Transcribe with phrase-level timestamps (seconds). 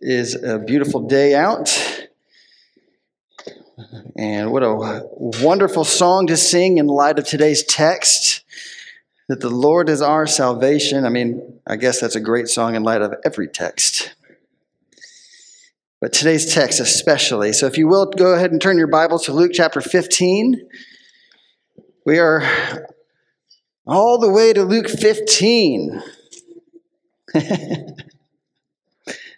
[0.00, 2.08] is a beautiful day out.
[4.16, 8.44] And what a wonderful song to sing in light of today's text
[9.28, 11.04] that the Lord is our salvation.
[11.04, 14.14] I mean, I guess that's a great song in light of every text.
[16.00, 17.52] But today's text, especially.
[17.52, 20.66] So, if you will, go ahead and turn your Bible to Luke chapter 15.
[22.06, 22.42] We are
[23.86, 26.02] all the way to Luke 15.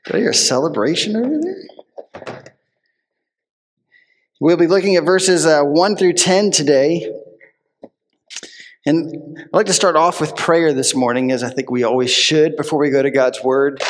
[0.04, 2.52] Did I hear a celebration over there?
[4.40, 7.08] We'll be looking at verses uh, 1 through 10 today.
[8.84, 12.10] And I'd like to start off with prayer this morning, as I think we always
[12.10, 13.80] should before we go to God's Word.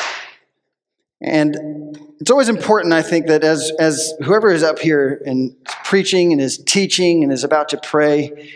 [1.23, 6.33] And it's always important, I think, that as, as whoever is up here and preaching
[6.33, 8.51] and is teaching and is about to pray,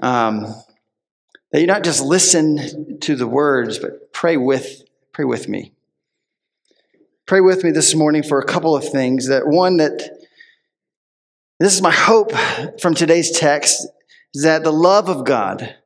[0.00, 0.46] um,
[1.50, 4.82] that you not just listen to the words, but pray with,
[5.12, 5.74] pray with me
[7.26, 9.28] pray with me this morning for a couple of things.
[9.28, 9.98] That one, that
[11.60, 12.32] this is my hope
[12.80, 13.86] from today's text,
[14.34, 15.76] is that the love of God,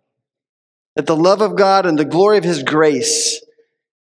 [0.95, 3.43] that the love of God and the glory of His grace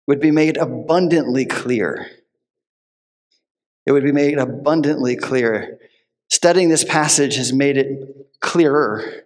[0.08, 2.08] would be made abundantly clear.
[3.86, 5.80] It would be made abundantly clear.
[6.30, 9.24] Studying this passage has made it clearer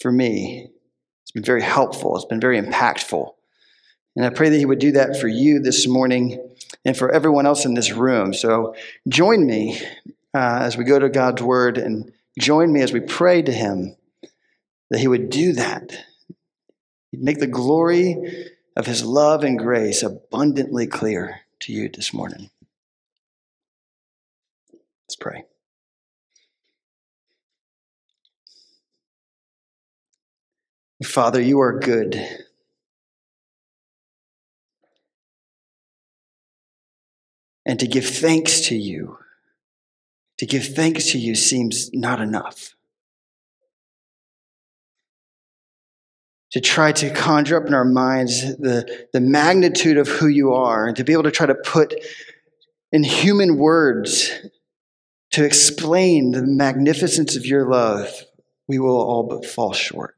[0.00, 0.68] for me.
[1.22, 3.32] It's been very helpful, it's been very impactful.
[4.16, 6.40] And I pray that He would do that for you this morning
[6.84, 8.32] and for everyone else in this room.
[8.32, 8.74] So
[9.08, 9.80] join me
[10.34, 13.96] uh, as we go to God's Word and join me as we pray to Him
[14.90, 16.04] that He would do that.
[17.10, 22.50] He'd make the glory of His love and grace abundantly clear to you this morning.
[25.08, 25.44] Let's pray.
[31.04, 32.20] Father, you are good.
[37.68, 39.18] And to give thanks to you,
[40.38, 42.74] to give thanks to you seems not enough.
[46.52, 50.86] To try to conjure up in our minds the, the magnitude of who you are,
[50.86, 51.94] and to be able to try to put
[52.90, 54.32] in human words
[55.32, 58.08] to explain the magnificence of your love,
[58.66, 60.14] we will all but fall short.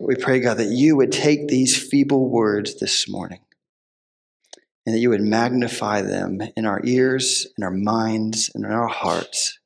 [0.00, 3.40] We pray, God, that you would take these feeble words this morning
[4.90, 8.88] and that you would magnify them in our ears, in our minds, and in our
[8.88, 9.56] hearts.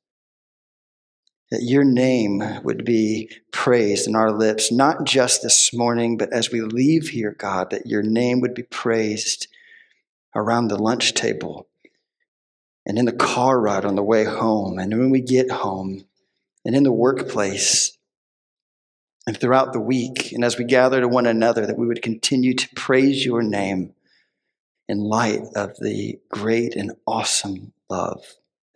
[1.51, 6.53] That your name would be praised in our lips, not just this morning, but as
[6.53, 9.47] we leave here, God, that your name would be praised
[10.35, 11.69] around the lunch table
[12.85, 16.05] and in the car ride on the way home, and when we get home,
[16.67, 17.97] and in the workplace,
[19.27, 22.53] and throughout the week, and as we gather to one another, that we would continue
[22.53, 23.95] to praise your name
[24.89, 28.22] in light of the great and awesome love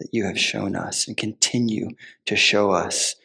[0.00, 1.90] that you have shown us and continue
[2.26, 3.16] to show us.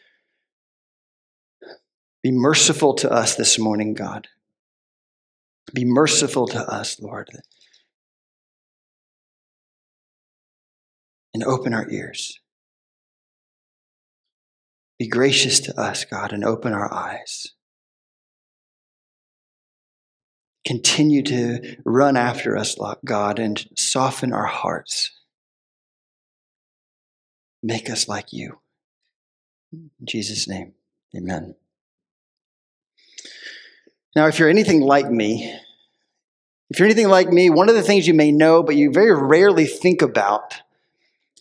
[2.22, 4.28] Be merciful to us this morning, God.
[5.74, 7.30] Be merciful to us, Lord.
[11.34, 12.40] And open our ears.
[15.00, 17.48] Be gracious to us, God, and open our eyes.
[20.66, 25.12] Continue to run after us, God, and soften our hearts.
[27.62, 28.60] Make us like you.
[29.72, 30.74] In Jesus' name,
[31.16, 31.56] amen.
[34.16, 35.54] Now, if you're anything like me,
[36.70, 39.14] if you're anything like me, one of the things you may know, but you very
[39.14, 40.56] rarely think about,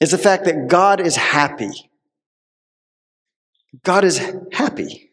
[0.01, 1.91] is the fact that God is happy.
[3.85, 4.21] God is
[4.53, 5.11] happy.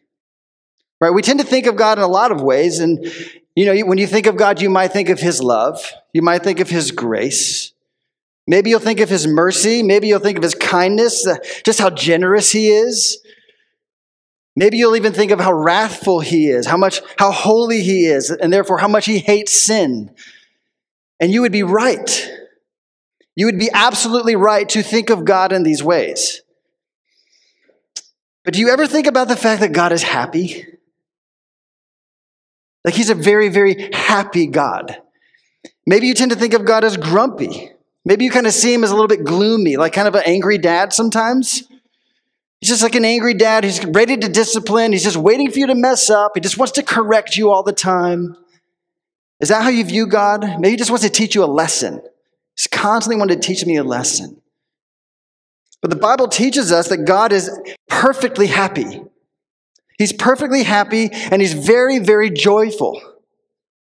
[1.00, 1.14] Right?
[1.14, 3.10] We tend to think of God in a lot of ways, and
[3.56, 6.42] you know, when you think of God, you might think of His love, you might
[6.42, 7.72] think of His grace.
[8.46, 9.82] Maybe you'll think of His mercy.
[9.82, 13.22] Maybe you'll think of His kindness, uh, just how generous He is.
[14.56, 18.30] Maybe you'll even think of how wrathful He is, how much, how holy He is,
[18.30, 20.14] and therefore how much He hates sin.
[21.20, 22.28] And you would be right.
[23.36, 26.42] You would be absolutely right to think of God in these ways.
[28.44, 30.66] But do you ever think about the fact that God is happy?
[32.84, 34.98] Like he's a very, very happy God.
[35.86, 37.70] Maybe you tend to think of God as grumpy.
[38.04, 40.22] Maybe you kind of see him as a little bit gloomy, like kind of an
[40.24, 41.62] angry dad sometimes.
[42.60, 43.64] He's just like an angry dad.
[43.64, 44.92] He's ready to discipline.
[44.92, 46.32] He's just waiting for you to mess up.
[46.34, 48.36] He just wants to correct you all the time.
[49.40, 50.42] Is that how you view God?
[50.60, 52.02] Maybe he just wants to teach you a lesson.
[52.56, 54.40] He's constantly wanting to teach me a lesson.
[55.80, 57.50] But the Bible teaches us that God is
[57.88, 59.02] perfectly happy.
[60.00, 63.02] He's perfectly happy and he's very, very joyful.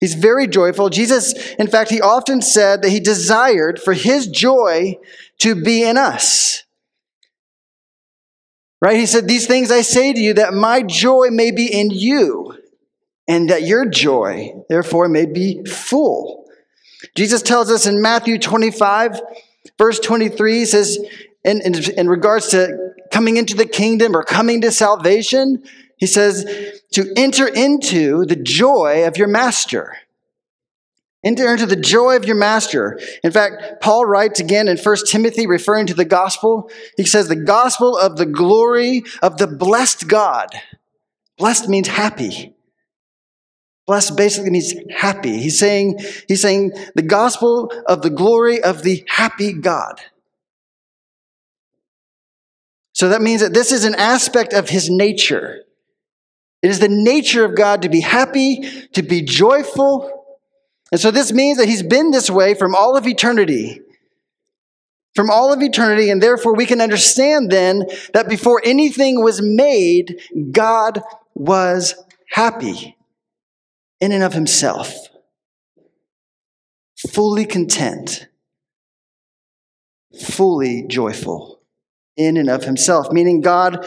[0.01, 0.89] He's very joyful.
[0.89, 4.97] Jesus, in fact, he often said that he desired for his joy
[5.37, 6.65] to be in us.
[8.81, 8.97] Right?
[8.97, 12.53] He said, These things I say to you that my joy may be in you,
[13.25, 16.49] and that your joy, therefore, may be full.
[17.15, 19.21] Jesus tells us in Matthew 25,
[19.77, 20.97] verse 23, he says,
[21.45, 25.63] in, in, in regards to coming into the kingdom or coming to salvation,
[25.99, 26.45] he says,
[26.93, 29.97] to enter into the joy of your master.
[31.23, 32.97] Enter into the joy of your master.
[33.21, 37.35] In fact, Paul writes again in 1 Timothy, referring to the gospel, he says, the
[37.35, 40.47] gospel of the glory of the blessed God.
[41.37, 42.55] Blessed means happy.
[43.85, 45.39] Blessed basically means happy.
[45.39, 45.99] He's saying,
[46.29, 49.99] he's saying the gospel of the glory of the happy God.
[52.93, 55.63] So that means that this is an aspect of his nature.
[56.61, 60.25] It is the nature of God to be happy, to be joyful.
[60.91, 63.81] And so this means that he's been this way from all of eternity.
[65.15, 70.21] From all of eternity, and therefore we can understand then that before anything was made,
[70.51, 71.01] God
[71.33, 71.95] was
[72.29, 72.95] happy
[73.99, 74.93] in and of himself,
[77.09, 78.27] fully content,
[80.21, 81.59] fully joyful
[82.15, 83.85] in and of himself, meaning God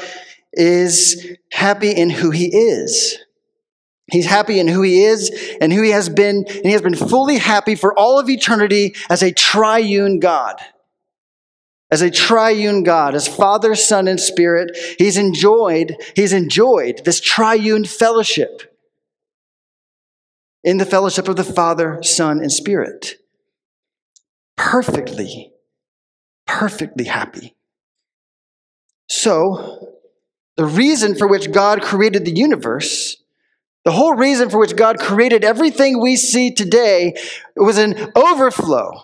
[0.52, 3.18] is happy in who he is.
[4.10, 6.94] He's happy in who he is and who he has been, and he has been
[6.94, 10.56] fully happy for all of eternity as a triune God.
[11.90, 17.84] As a triune God, as Father, Son, and Spirit, he's enjoyed, he's enjoyed this triune
[17.84, 18.74] fellowship
[20.64, 23.16] in the fellowship of the Father, Son, and Spirit.
[24.56, 25.52] Perfectly,
[26.46, 27.56] perfectly happy.
[29.08, 29.92] So,
[30.56, 33.16] the reason for which God created the universe,
[33.84, 37.14] the whole reason for which God created everything we see today,
[37.56, 39.02] was an overflow.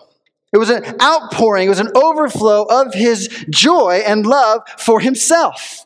[0.51, 5.85] It was an outpouring, it was an overflow of his joy and love for himself.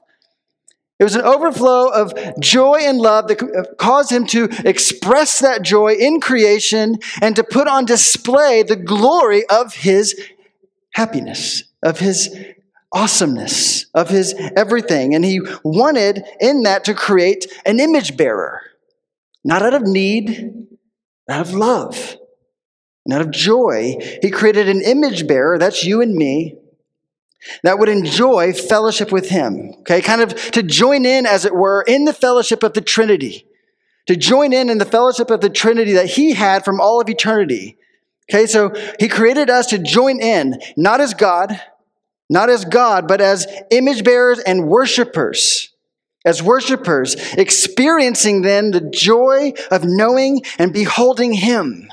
[0.99, 5.61] It was an overflow of joy and love that uh, caused him to express that
[5.61, 10.15] joy in creation and to put on display the glory of his
[10.93, 12.33] happiness, of his
[12.93, 15.15] awesomeness of his everything.
[15.15, 18.61] And he wanted in that to create an image bearer,
[19.43, 20.67] not out of need,
[21.29, 22.17] out of love,
[23.05, 23.95] and out of joy.
[24.21, 26.57] He created an image bearer, that's you and me,
[27.63, 29.73] that would enjoy fellowship with him.
[29.79, 33.47] Okay, kind of to join in, as it were, in the fellowship of the Trinity.
[34.07, 37.09] To join in in the fellowship of the Trinity that he had from all of
[37.09, 37.77] eternity.
[38.29, 41.59] Okay, so he created us to join in, not as God,
[42.29, 45.69] not as God, but as image bearers and worshipers.
[46.25, 51.89] As worshipers, experiencing then the joy of knowing and beholding Him.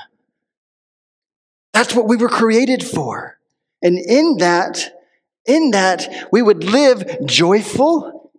[1.73, 3.37] That's what we were created for.
[3.81, 5.01] And in that,
[5.45, 8.31] in that, we would live joyful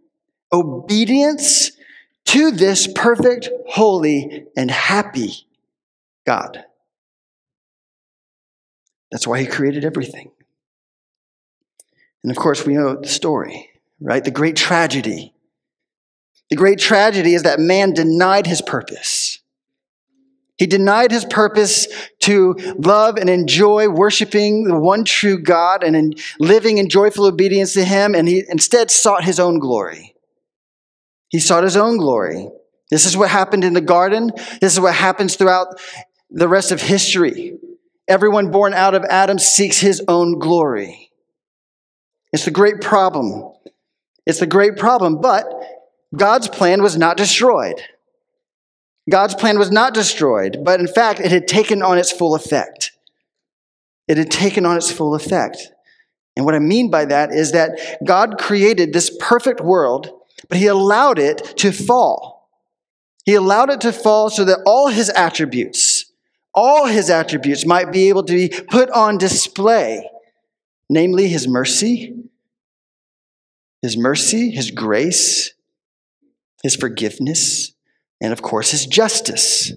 [0.53, 1.73] obedience
[2.27, 5.47] to this perfect, holy, and happy
[6.27, 6.65] God.
[9.11, 10.31] That's why He created everything.
[12.23, 13.71] And of course, we know the story,
[14.01, 14.23] right?
[14.23, 15.35] The great tragedy.
[16.51, 19.41] The great tragedy is that man denied his purpose.
[20.59, 21.89] He denied his purpose
[22.21, 27.73] to love and enjoy worshiping the one true God and in living in joyful obedience
[27.73, 30.15] to him, and he instead sought his own glory.
[31.31, 32.49] He sought his own glory.
[32.91, 34.31] This is what happened in the garden.
[34.61, 35.81] This is what happens throughout
[36.31, 37.59] the rest of history.
[38.07, 41.02] Everyone born out of Adam seeks his own glory.
[42.33, 43.53] It's the great problem.
[44.27, 45.45] It's the great problem, but
[46.15, 47.81] God's plan was not destroyed.
[49.11, 52.93] God's plan was not destroyed, but in fact, it had taken on its full effect.
[54.07, 55.73] It had taken on its full effect.
[56.37, 60.11] And what I mean by that is that God created this perfect world,
[60.49, 62.49] but He allowed it to fall.
[63.25, 66.07] He allowed it to fall so that all His attributes,
[66.55, 70.09] all His attributes might be able to be put on display
[70.93, 72.15] namely his mercy,
[73.81, 75.55] his mercy, his grace,
[76.63, 77.73] his forgiveness,
[78.21, 79.73] and of course, his justice.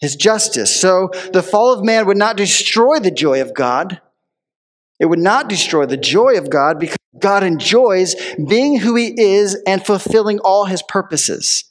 [0.00, 0.74] His justice.
[0.80, 4.00] So the fall of man would not destroy the joy of God.
[5.00, 9.60] It would not destroy the joy of God because God enjoys being who he is
[9.66, 11.64] and fulfilling all his purposes.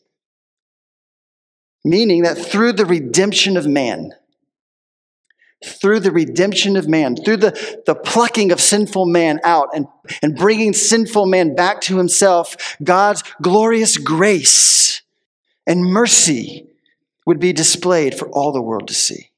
[1.86, 4.12] Meaning that through the redemption of man,
[5.66, 9.88] through the redemption of man, through the, the plucking of sinful man out and,
[10.22, 15.02] and bringing sinful man back to himself, God's glorious grace
[15.66, 16.68] and mercy
[17.26, 19.32] would be displayed for all the world to see.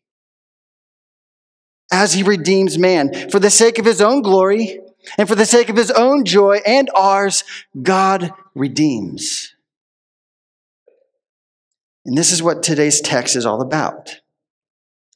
[1.91, 4.79] As he redeems man for the sake of his own glory
[5.17, 7.43] and for the sake of his own joy and ours,
[7.81, 9.55] God redeems.
[12.05, 14.19] And this is what today's text is all about.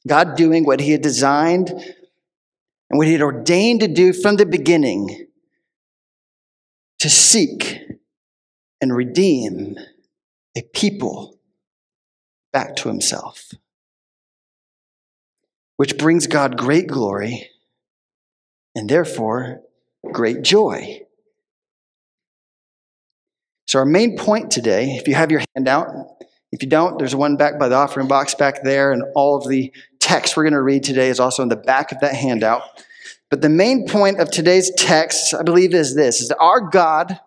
[0.06, 4.46] God doing what he had designed and what he had ordained to do from the
[4.46, 5.26] beginning
[6.98, 7.80] to seek
[8.80, 9.76] and redeem
[10.56, 11.38] a people
[12.52, 13.50] back to himself,
[15.76, 17.50] which brings God great glory
[18.74, 19.60] and therefore
[20.12, 21.00] great joy.
[23.66, 25.88] So, our main point today, if you have your handout,
[26.52, 29.48] if you don't, there's one back by the offering box back there, and all of
[29.48, 29.72] the
[30.04, 32.62] text we're going to read today is also in the back of that handout.
[33.30, 37.18] But the main point of today's text, I believe, is this is that our God,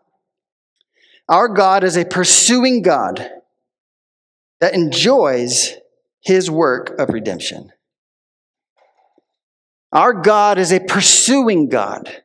[1.28, 3.30] our God is a pursuing God
[4.62, 5.74] that enjoys
[6.22, 7.72] his work of redemption.
[9.92, 12.24] Our God is a pursuing God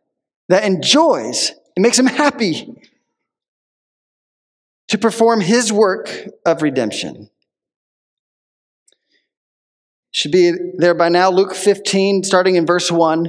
[0.48, 2.74] that enjoys, it makes him happy
[4.88, 7.30] to perform his work of redemption.
[10.12, 13.28] Should be there by now, Luke 15, starting in verse 1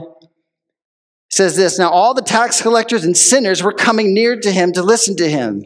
[1.33, 4.83] says this Now all the tax collectors and sinners were coming near to him to
[4.83, 5.65] listen to him.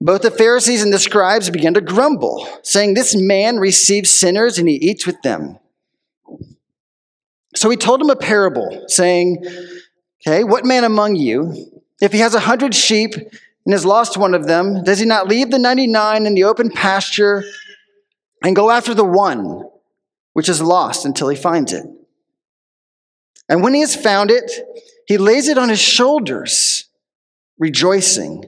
[0.00, 4.68] Both the Pharisees and the scribes began to grumble, saying, This man receives sinners and
[4.68, 5.58] he eats with them.
[7.54, 9.44] So he told them a parable, saying,
[10.26, 11.54] Okay, what man among you,
[12.00, 15.28] if he has a hundred sheep and has lost one of them, does he not
[15.28, 17.44] leave the 99 in the open pasture
[18.42, 19.64] and go after the one
[20.32, 21.84] which is lost until he finds it?
[23.48, 24.50] And when he has found it,
[25.06, 26.84] he lays it on his shoulders,
[27.58, 28.44] rejoicing.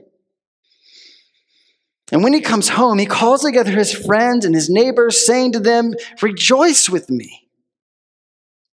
[2.11, 5.59] And when he comes home, he calls together his friends and his neighbors, saying to
[5.59, 7.47] them, Rejoice with me,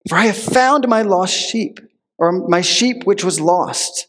[0.08, 1.80] for I have found my lost sheep,
[2.18, 4.08] or my sheep which was lost.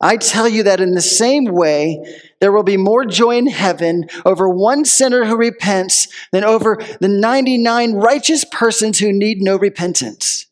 [0.00, 2.04] I tell you that in the same way,
[2.40, 7.08] there will be more joy in heaven over one sinner who repents than over the
[7.08, 10.46] 99 righteous persons who need no repentance.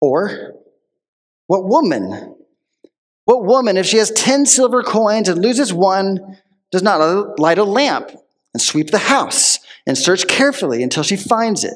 [0.00, 0.54] Or,
[1.46, 2.36] what woman,
[3.24, 6.38] what woman, if she has 10 silver coins and loses one,
[6.70, 8.10] does not light a lamp
[8.52, 11.74] and sweep the house and search carefully until she finds it?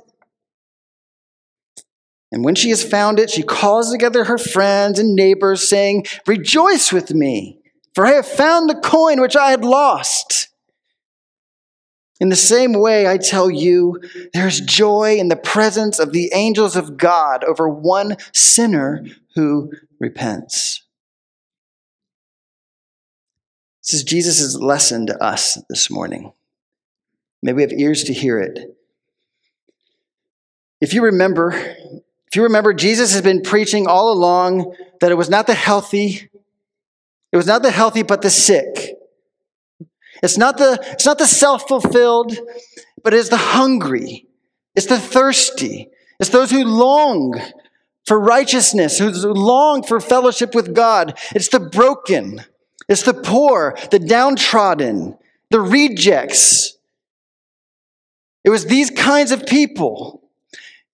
[2.31, 6.93] And when she has found it, she calls together her friends and neighbors, saying, Rejoice
[6.93, 7.61] with me,
[7.95, 10.49] for I have found the coin which I had lost.
[12.21, 14.01] In the same way, I tell you,
[14.35, 19.05] there is joy in the presence of the angels of God over one sinner
[19.35, 20.83] who repents.
[23.83, 26.33] This is Jesus' lesson to us this morning.
[27.43, 28.77] May we have ears to hear it.
[30.81, 31.77] If you remember,
[32.31, 36.29] if you remember, Jesus has been preaching all along that it was not the healthy,
[37.33, 38.97] it was not the healthy, but the sick.
[40.23, 42.37] It's not the, it's not the self-fulfilled,
[43.03, 44.27] but it's the hungry.
[44.75, 45.89] It's the thirsty.
[46.21, 47.41] It's those who long
[48.07, 51.19] for righteousness, who long for fellowship with God.
[51.35, 52.45] It's the broken.
[52.89, 55.17] It's the poor, the downtrodden,
[55.51, 56.77] the rejects.
[58.45, 60.18] It was these kinds of people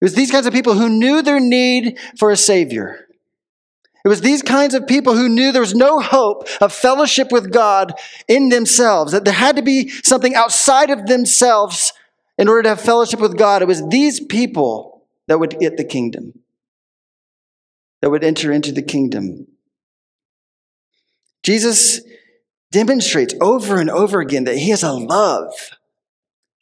[0.04, 3.08] it was these kinds of people who knew their need for a Savior.
[4.04, 7.50] It was these kinds of people who knew there was no hope of fellowship with
[7.50, 7.94] God
[8.28, 11.94] in themselves, that there had to be something outside of themselves
[12.36, 13.62] in order to have fellowship with God.
[13.62, 16.38] It was these people that would get the kingdom,
[18.02, 19.46] that would enter into the kingdom.
[21.42, 22.02] Jesus
[22.70, 25.54] demonstrates over and over again that he has a love,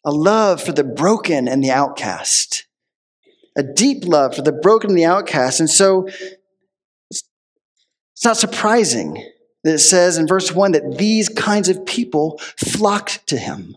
[0.04, 2.66] a love for the broken and the outcast
[3.56, 5.60] a deep love for the broken and the outcast.
[5.60, 6.08] And so
[7.10, 9.14] it's not surprising
[9.64, 13.76] that it says in verse 1 that these kinds of people flocked to him.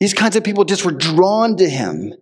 [0.00, 2.14] These kinds of people just were drawn to him.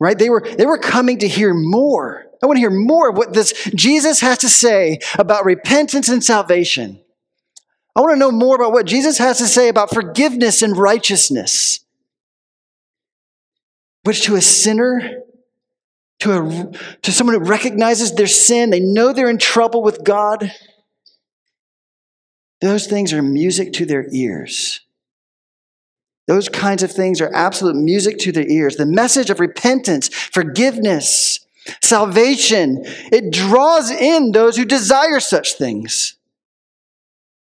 [0.00, 0.18] Right?
[0.18, 2.26] They were, they were coming to hear more.
[2.42, 6.22] I want to hear more of what this Jesus has to say about repentance and
[6.22, 7.00] salvation.
[7.96, 11.80] I want to know more about what Jesus has to say about forgiveness and righteousness,
[14.02, 15.22] which to a sinner
[16.20, 20.52] to, a, to someone who recognizes their sin, they know they're in trouble with God,
[22.60, 24.80] those things are music to their ears.
[26.26, 28.76] Those kinds of things are absolute music to their ears.
[28.76, 31.40] The message of repentance, forgiveness,
[31.82, 36.16] salvation, it draws in those who desire such things.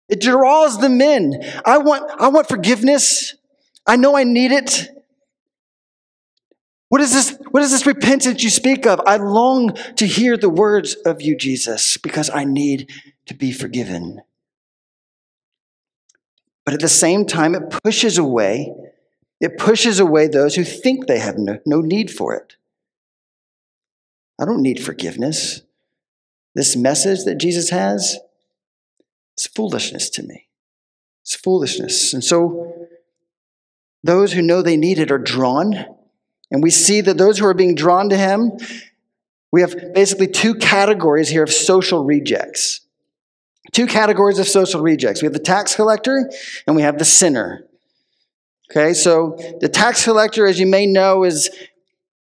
[0.08, 1.42] It draws them in.
[1.64, 3.34] I want, I want forgiveness.
[3.86, 4.88] I know I need it.
[6.88, 7.38] What is this?
[7.50, 9.00] What is this repentance you speak of?
[9.06, 12.90] I long to hear the words of you, Jesus, because I need
[13.26, 14.22] to be forgiven.
[16.64, 18.72] But at the same time, it pushes away,
[19.40, 22.56] it pushes away those who think they have no, no need for it.
[24.38, 25.62] I don't need forgiveness.
[26.54, 28.18] This message that Jesus has
[29.36, 30.46] is foolishness to me.
[31.22, 32.14] It's foolishness.
[32.14, 32.88] And so
[34.02, 35.84] those who know they need it are drawn.
[36.50, 38.52] And we see that those who are being drawn to him,
[39.52, 42.80] we have basically two categories here of social rejects.
[43.72, 45.22] Two categories of social rejects.
[45.22, 46.30] We have the tax collector
[46.66, 47.66] and we have the sinner.
[48.70, 51.50] Okay, so the tax collector, as you may know, is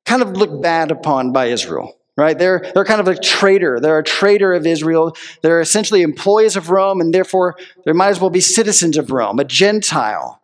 [0.06, 2.38] kind of looked bad upon by Israel right?
[2.38, 3.80] They're, they're kind of a traitor.
[3.80, 5.16] They're a traitor of Israel.
[5.44, 7.56] They're essentially employees of Rome, and therefore
[7.86, 10.42] they might as well be citizens of Rome, a Gentile.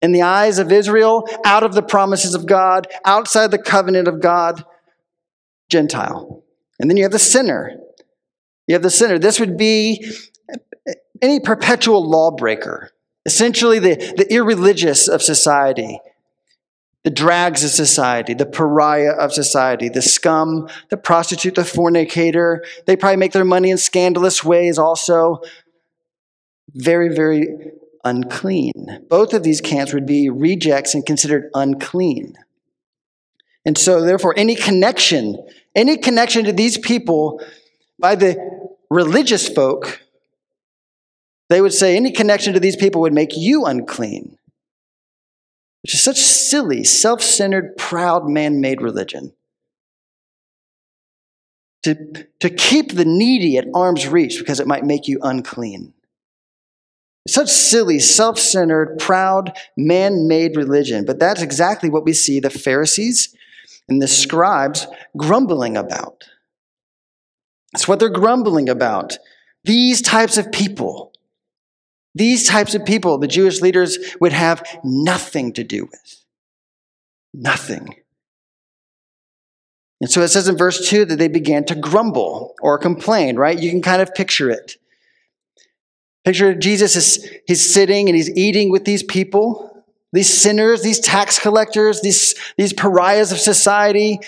[0.00, 4.20] In the eyes of Israel, out of the promises of God, outside the covenant of
[4.20, 4.64] God,
[5.68, 6.44] Gentile.
[6.78, 7.76] And then you have the sinner.
[8.66, 9.18] You have the sinner.
[9.18, 10.08] This would be
[11.20, 12.90] any perpetual lawbreaker,
[13.26, 16.00] essentially the, the irreligious of society
[17.04, 22.62] the drags of society, the pariah of society, the scum, the prostitute, the fornicator.
[22.86, 25.40] They probably make their money in scandalous ways also.
[26.74, 27.72] Very, very
[28.04, 29.06] unclean.
[29.08, 32.34] Both of these camps would be rejects and considered unclean.
[33.64, 37.40] And so, therefore, any connection, any connection to these people
[37.98, 40.02] by the religious folk,
[41.48, 44.38] they would say any connection to these people would make you unclean
[45.82, 49.32] which is such silly, self centered, proud, man made religion.
[51.84, 51.94] To,
[52.40, 55.94] to keep the needy at arm's reach because it might make you unclean.
[57.28, 61.04] Such silly, self centered, proud, man made religion.
[61.04, 63.34] But that's exactly what we see the Pharisees
[63.88, 66.24] and the scribes grumbling about.
[67.72, 69.18] That's what they're grumbling about.
[69.64, 71.12] These types of people
[72.18, 76.24] these types of people, the Jewish leaders would have nothing to do with.
[77.32, 77.94] Nothing.
[80.00, 83.58] And so it says in verse 2 that they began to grumble or complain, right?
[83.58, 84.76] You can kind of picture it.
[86.24, 91.38] Picture Jesus is he's sitting and he's eating with these people, these sinners, these tax
[91.38, 94.20] collectors, these, these pariahs of society.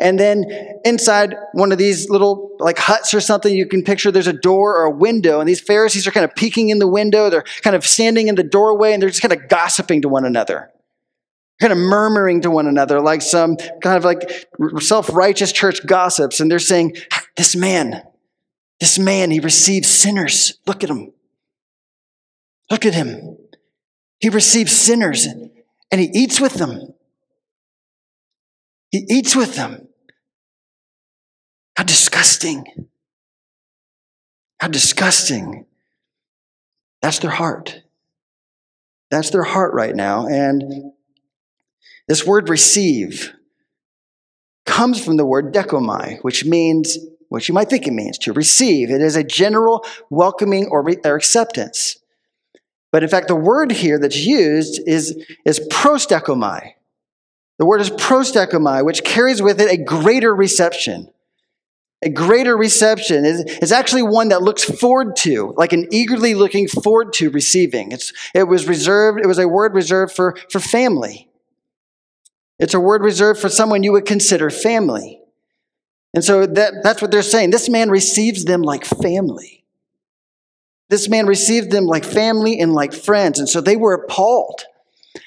[0.00, 0.46] And then
[0.84, 4.74] inside one of these little like huts or something, you can picture there's a door
[4.76, 7.28] or a window, and these Pharisees are kind of peeking in the window.
[7.28, 10.24] They're kind of standing in the doorway, and they're just kind of gossiping to one
[10.24, 10.70] another,
[11.60, 16.40] kind of murmuring to one another, like some kind of like self righteous church gossips.
[16.40, 16.96] And they're saying,
[17.36, 18.02] This man,
[18.80, 20.58] this man, he receives sinners.
[20.66, 21.12] Look at him.
[22.70, 23.36] Look at him.
[24.20, 26.94] He receives sinners, and he eats with them.
[28.90, 29.88] He eats with them.
[31.76, 32.88] How disgusting.
[34.60, 35.66] How disgusting.
[37.02, 37.82] That's their heart.
[39.10, 40.26] That's their heart right now.
[40.26, 40.92] And
[42.06, 43.32] this word receive
[44.66, 48.90] comes from the word dechomai, which means what you might think it means to receive.
[48.90, 51.99] It is a general welcoming or, re- or acceptance.
[52.92, 56.72] But in fact, the word here that's used is, is prosdechomai.
[57.58, 61.10] The word is prosdechomai, which carries with it a greater reception
[62.02, 66.66] a greater reception is, is actually one that looks forward to, like an eagerly looking
[66.66, 67.92] forward to receiving.
[67.92, 71.28] It's, it was reserved, it was a word reserved for, for family.
[72.58, 75.20] It's a word reserved for someone you would consider family.
[76.14, 77.50] And so that, that's what they're saying.
[77.50, 79.59] This man receives them like family.
[80.90, 83.38] This man received them like family and like friends.
[83.38, 84.64] And so they were appalled.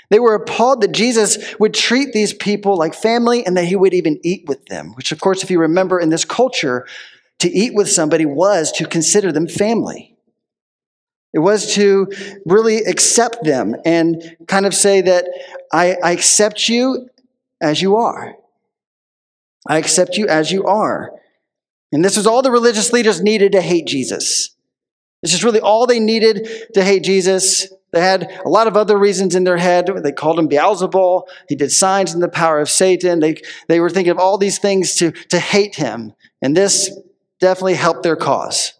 [0.10, 3.94] They were appalled that Jesus would treat these people like family and that he would
[3.94, 6.86] even eat with them, which, of course, if you remember in this culture,
[7.40, 10.16] to eat with somebody was to consider them family.
[11.34, 12.08] It was to
[12.46, 15.26] really accept them and kind of say that
[15.72, 17.10] I, I accept you
[17.60, 18.36] as you are.
[19.68, 21.12] I accept you as you are.
[21.92, 24.53] And this was all the religious leaders needed to hate Jesus.
[25.24, 27.72] This is really all they needed to hate Jesus.
[27.94, 29.90] They had a lot of other reasons in their head.
[30.04, 31.24] They called him Beelzebul.
[31.48, 33.22] He did signs in the power of Satan.
[33.22, 33.38] They,
[33.70, 36.14] they were thinking of all these things to, to hate him.
[36.42, 36.92] And this
[37.40, 38.74] definitely helped their cause.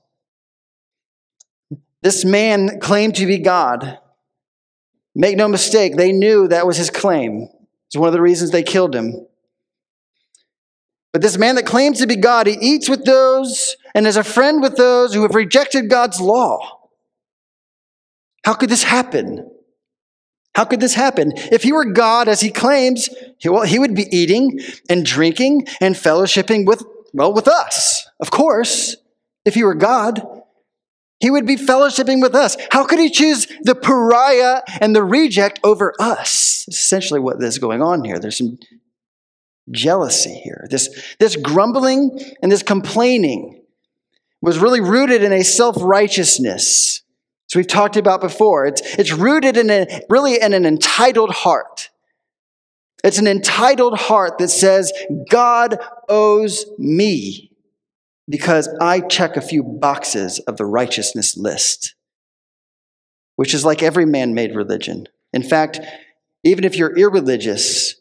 [2.02, 4.00] This man claimed to be God.
[5.16, 7.48] Make no mistake, they knew that was his claim.
[7.88, 9.28] It's one of the reasons they killed him.
[11.14, 14.24] But this man that claims to be God, he eats with those and as a
[14.24, 16.90] friend with those who have rejected God's law.
[18.46, 19.50] How could this happen?
[20.56, 21.34] How could this happen?
[21.36, 25.68] If he were God, as he claims, he, well, he would be eating and drinking
[25.82, 28.08] and fellowshipping with, well, with us.
[28.20, 28.96] Of course,
[29.46, 30.22] if he were God,
[31.20, 32.58] he would be fellowshipping with us.
[32.70, 36.66] How could he choose the pariah and the reject over us?
[36.68, 38.20] Essentially, what is going on here.
[38.20, 38.60] There's some
[39.72, 40.68] jealousy here.
[40.70, 43.63] This, this grumbling and this complaining
[44.44, 47.02] was really rooted in a self righteousness.
[47.48, 48.66] So we've talked about before.
[48.66, 51.90] It's, it's rooted in a, really in an entitled heart.
[53.04, 54.92] It's an entitled heart that says,
[55.30, 55.80] God
[56.10, 57.52] owes me
[58.30, 61.96] because I check a few boxes of the righteousness list,
[63.38, 65.08] which is like every man made religion.
[65.32, 65.80] In fact,
[66.44, 67.96] even if you're irreligious,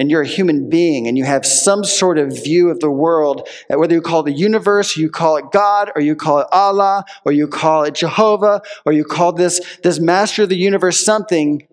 [0.00, 3.46] and you're a human being and you have some sort of view of the world,
[3.70, 7.04] uh, whether you call the universe, you call it God, or you call it Allah,
[7.26, 11.68] or you call it Jehovah, or you call this, this master of the universe something,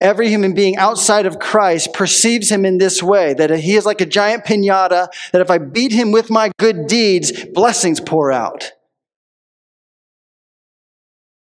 [0.00, 4.00] every human being outside of Christ perceives him in this way that he is like
[4.00, 8.72] a giant pinata, that if I beat him with my good deeds, blessings pour out.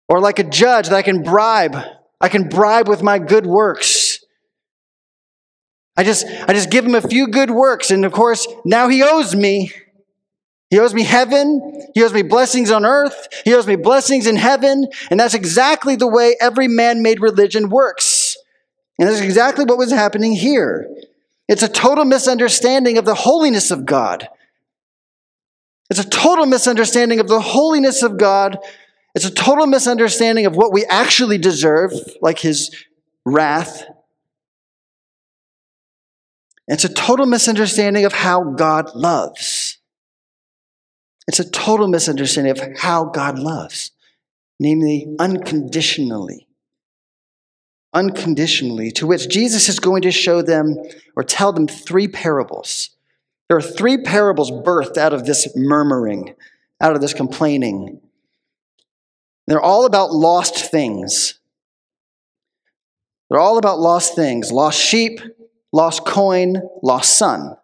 [0.09, 1.77] Or like a judge that I can bribe.
[2.23, 4.00] I can bribe with my good works.
[6.01, 7.91] I just, I just give him a few good works.
[7.91, 9.71] And of course, now he owes me.
[10.71, 11.91] He owes me heaven.
[11.93, 13.29] He owes me blessings on earth.
[13.45, 14.87] He owes me blessings in heaven.
[15.11, 18.39] And that's exactly the way every man made religion works.
[18.99, 20.89] And that's exactly what was happening here.
[21.49, 24.27] It's a total misunderstanding of the holiness of God.
[25.91, 28.57] It's a total misunderstanding of the holiness of God.
[29.15, 32.75] It's a total misunderstanding of what we actually deserve, like his
[33.27, 33.85] wrath
[36.71, 39.79] it's a total misunderstanding of how God loves.
[41.27, 43.91] It's a total misunderstanding of how God loves,
[44.61, 46.47] namely unconditionally.
[47.93, 50.77] Unconditionally, to which Jesus is going to show them
[51.17, 52.91] or tell them three parables.
[53.49, 56.37] There are three parables birthed out of this murmuring,
[56.81, 58.01] out of this complaining.
[59.49, 61.41] They're all about lost things.
[63.29, 65.21] They're all about lost things lost sheep,
[65.73, 67.57] lost coin, lost son.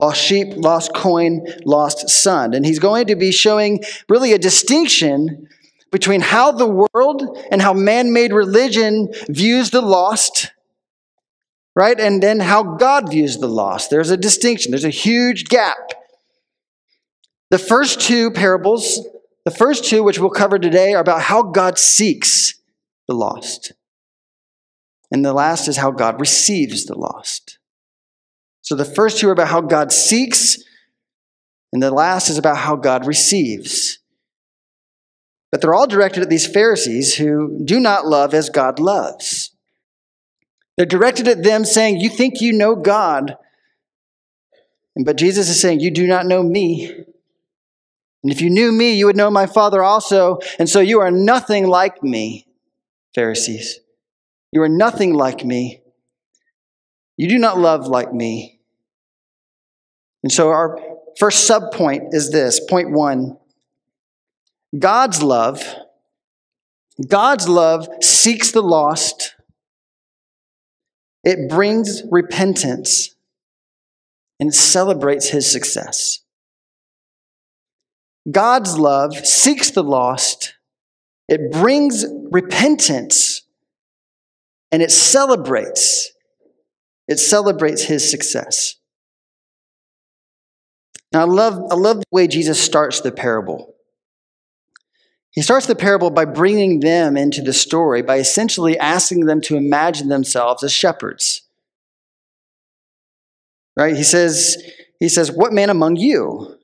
[0.00, 2.54] Lost sheep, lost coin, lost son.
[2.54, 5.48] And he's going to be showing really a distinction
[5.92, 10.52] between how the world and how man made religion views the lost,
[11.74, 11.98] right?
[11.98, 13.90] And then how God views the lost.
[13.90, 15.92] There's a distinction, there's a huge gap.
[17.50, 19.06] The first two parables,
[19.44, 22.54] the first two, which we'll cover today, are about how God seeks
[23.06, 23.72] the lost.
[25.10, 27.58] And the last is how God receives the lost.
[28.62, 30.58] So the first two are about how God seeks,
[31.72, 33.98] and the last is about how God receives.
[35.50, 39.50] But they're all directed at these Pharisees who do not love as God loves.
[40.76, 43.36] They're directed at them saying, You think you know God,
[45.04, 46.90] but Jesus is saying, You do not know me.
[48.22, 50.38] And if you knew me, you would know my Father also.
[50.58, 52.46] And so you are nothing like me,
[53.14, 53.80] Pharisees.
[54.52, 55.80] You are nothing like me.
[57.16, 58.60] You do not love like me.
[60.22, 60.78] And so our
[61.18, 63.36] first sub point is this point one
[64.78, 65.62] God's love.
[67.06, 69.34] God's love seeks the lost.
[71.24, 73.14] It brings repentance
[74.38, 76.20] and celebrates his success.
[78.30, 80.54] God's love seeks the lost.
[81.28, 83.39] It brings repentance
[84.72, 86.12] and it celebrates
[87.08, 88.76] it celebrates his success.
[91.12, 93.74] Now i love i love the way jesus starts the parable.
[95.32, 99.56] He starts the parable by bringing them into the story by essentially asking them to
[99.56, 101.42] imagine themselves as shepherds.
[103.76, 103.96] Right?
[103.96, 104.62] He says
[104.98, 106.59] he says what man among you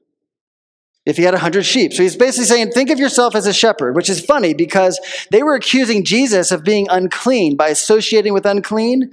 [1.07, 1.93] if he had 100 sheep.
[1.93, 5.43] So he's basically saying, think of yourself as a shepherd, which is funny because they
[5.43, 9.13] were accusing Jesus of being unclean by associating with unclean.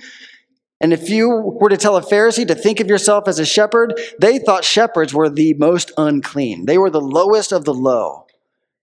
[0.82, 3.94] And if you were to tell a Pharisee to think of yourself as a shepherd,
[4.20, 6.66] they thought shepherds were the most unclean.
[6.66, 8.26] They were the lowest of the low.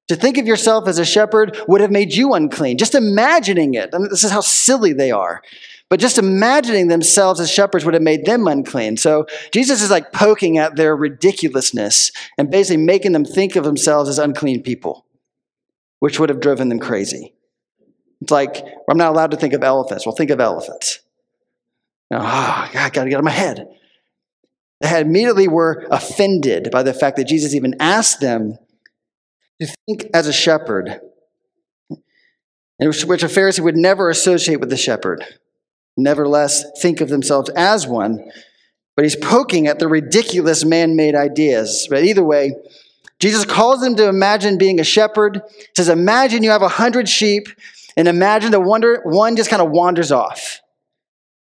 [0.09, 2.79] To think of yourself as a shepherd would have made you unclean.
[2.79, 3.91] Just imagining it.
[3.93, 5.43] I mean, this is how silly they are.
[5.91, 8.97] But just imagining themselves as shepherds would have made them unclean.
[8.97, 14.09] So Jesus is like poking at their ridiculousness and basically making them think of themselves
[14.09, 15.05] as unclean people,
[15.99, 17.35] which would have driven them crazy.
[18.21, 20.07] It's like, I'm not allowed to think of elephants.
[20.07, 21.01] Well, think of elephants.
[22.13, 23.67] oh, I got to get out of my head.
[24.81, 28.59] They had immediately were offended by the fact that Jesus even asked them
[29.61, 31.01] to think as a shepherd
[32.79, 35.23] which a Pharisee would never associate with the shepherd,
[36.03, 38.31] nevertheless think of themselves as one.
[38.97, 41.87] But he's poking at the ridiculous man made ideas.
[41.89, 42.55] But either way,
[43.19, 45.43] Jesus calls them to imagine being a shepherd.
[45.57, 47.49] He says, Imagine you have a hundred sheep,
[47.97, 50.61] and imagine the wonder, one just kind of wanders off.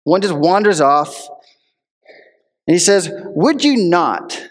[0.04, 1.30] One just wanders off.
[2.68, 4.50] And he says, Would you not,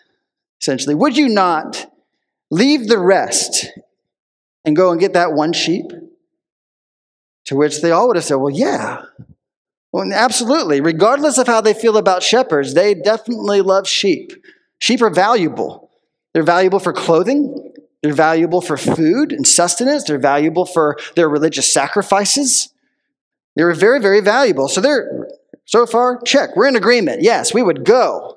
[0.60, 1.92] essentially, would you not
[2.50, 3.66] leave the rest
[4.64, 5.90] and go and get that one sheep?
[7.46, 9.02] To which they all would have said, Well, yeah.
[9.92, 10.80] Well, absolutely.
[10.80, 14.32] Regardless of how they feel about shepherds, they definitely love sheep.
[14.78, 15.90] Sheep are valuable.
[16.34, 17.72] They're valuable for clothing,
[18.02, 22.74] they're valuable for food and sustenance, they're valuable for their religious sacrifices.
[23.54, 24.68] They're very, very valuable.
[24.68, 25.28] So they're
[25.64, 26.54] so far, check.
[26.54, 27.22] We're in agreement.
[27.22, 28.36] Yes, we would go.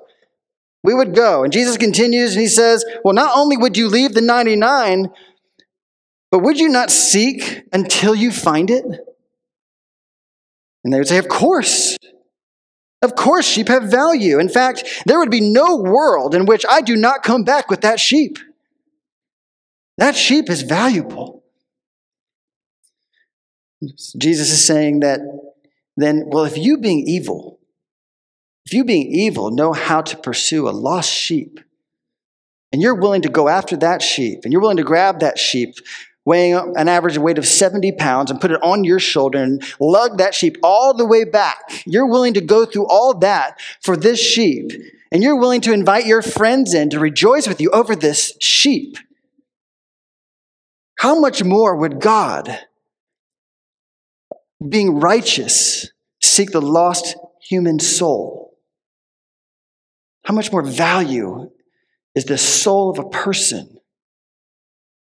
[0.82, 1.44] We would go.
[1.44, 5.10] And Jesus continues and he says, Well, not only would you leave the 99,
[6.30, 8.84] but would you not seek until you find it?
[10.84, 11.96] And they would say, Of course.
[13.02, 14.38] Of course, sheep have value.
[14.38, 17.80] In fact, there would be no world in which I do not come back with
[17.80, 18.38] that sheep.
[19.96, 21.42] That sheep is valuable.
[24.18, 25.20] Jesus is saying that
[25.96, 27.58] then, well, if you being evil,
[28.66, 31.60] if you being evil know how to pursue a lost sheep,
[32.72, 35.74] and you're willing to go after that sheep, and you're willing to grab that sheep
[36.24, 40.18] weighing an average weight of 70 pounds and put it on your shoulder and lug
[40.18, 41.58] that sheep all the way back.
[41.86, 44.70] You're willing to go through all that for this sheep.
[45.12, 48.96] And you're willing to invite your friends in to rejoice with you over this sheep.
[50.98, 52.60] How much more would God,
[54.66, 55.90] being righteous,
[56.22, 57.16] seek the lost
[57.48, 58.58] human soul?
[60.24, 61.50] How much more value
[62.14, 63.78] is the soul of a person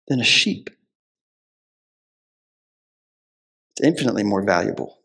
[0.08, 0.70] than a sheep?
[3.72, 5.00] It's infinitely more valuable.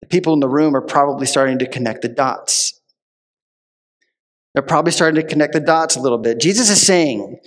[0.00, 2.80] The people in the room are probably starting to connect the dots.
[4.54, 6.40] They're probably starting to connect the dots a little bit.
[6.40, 7.38] Jesus is saying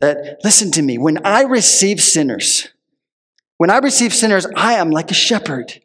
[0.00, 2.68] that, listen to me, when I receive sinners,
[3.56, 5.80] when I receive sinners, I am like a shepherd.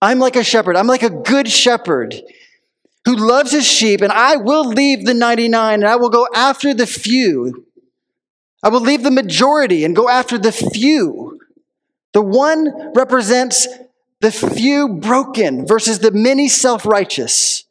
[0.00, 0.76] I'm like a shepherd.
[0.76, 2.14] I'm like a good shepherd
[3.04, 6.72] who loves his sheep, and I will leave the 99 and I will go after
[6.74, 7.66] the few.
[8.62, 11.29] I will leave the majority and go after the few.
[12.12, 13.68] The one represents
[14.20, 17.64] the few broken versus the many self righteous.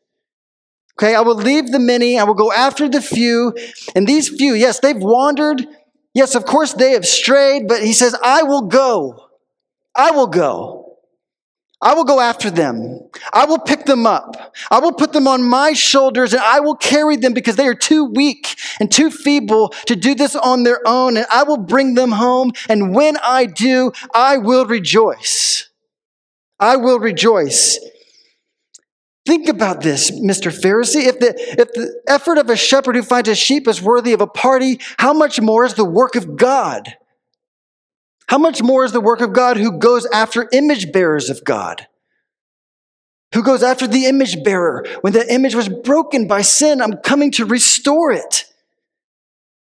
[0.98, 3.54] Okay, I will leave the many, I will go after the few.
[3.96, 5.66] And these few, yes, they've wandered.
[6.14, 9.30] Yes, of course they have strayed, but he says, I will go.
[9.96, 10.89] I will go.
[11.82, 13.00] I will go after them.
[13.32, 14.54] I will pick them up.
[14.70, 17.76] I will put them on my shoulders and I will carry them because they are
[17.76, 21.16] too weak and too feeble to do this on their own.
[21.16, 22.52] And I will bring them home.
[22.68, 25.70] And when I do, I will rejoice.
[26.60, 27.80] I will rejoice.
[29.26, 30.52] Think about this, Mr.
[30.52, 31.06] Pharisee.
[31.06, 34.20] If the, if the effort of a shepherd who finds a sheep is worthy of
[34.20, 36.98] a party, how much more is the work of God?
[38.30, 41.88] How much more is the work of God who goes after image bearers of God?
[43.34, 44.86] Who goes after the image bearer?
[45.02, 48.46] When the image was broken by sin, I'm coming to restore it.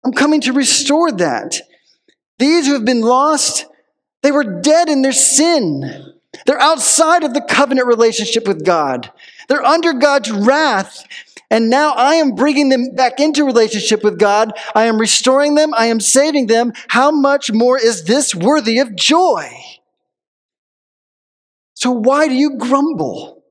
[0.05, 1.59] I'm coming to restore that.
[2.39, 3.65] These who have been lost,
[4.21, 6.13] they were dead in their sin.
[6.45, 9.11] They're outside of the covenant relationship with God.
[9.49, 11.03] They're under God's wrath.
[11.53, 14.53] And now I am bringing them back into relationship with God.
[14.73, 15.71] I am restoring them.
[15.75, 16.73] I am saving them.
[16.87, 19.51] How much more is this worthy of joy?
[21.75, 23.43] So why do you grumble?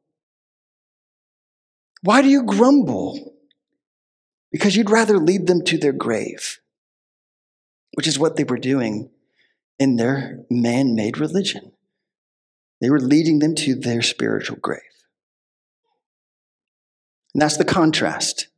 [2.03, 3.37] Why do you grumble?
[4.51, 6.59] Because you'd rather lead them to their grave,
[7.95, 9.11] which is what they were doing
[9.79, 11.71] in their man made religion.
[12.81, 14.92] They were leading them to their spiritual grave.
[17.35, 18.49] And that's the contrast.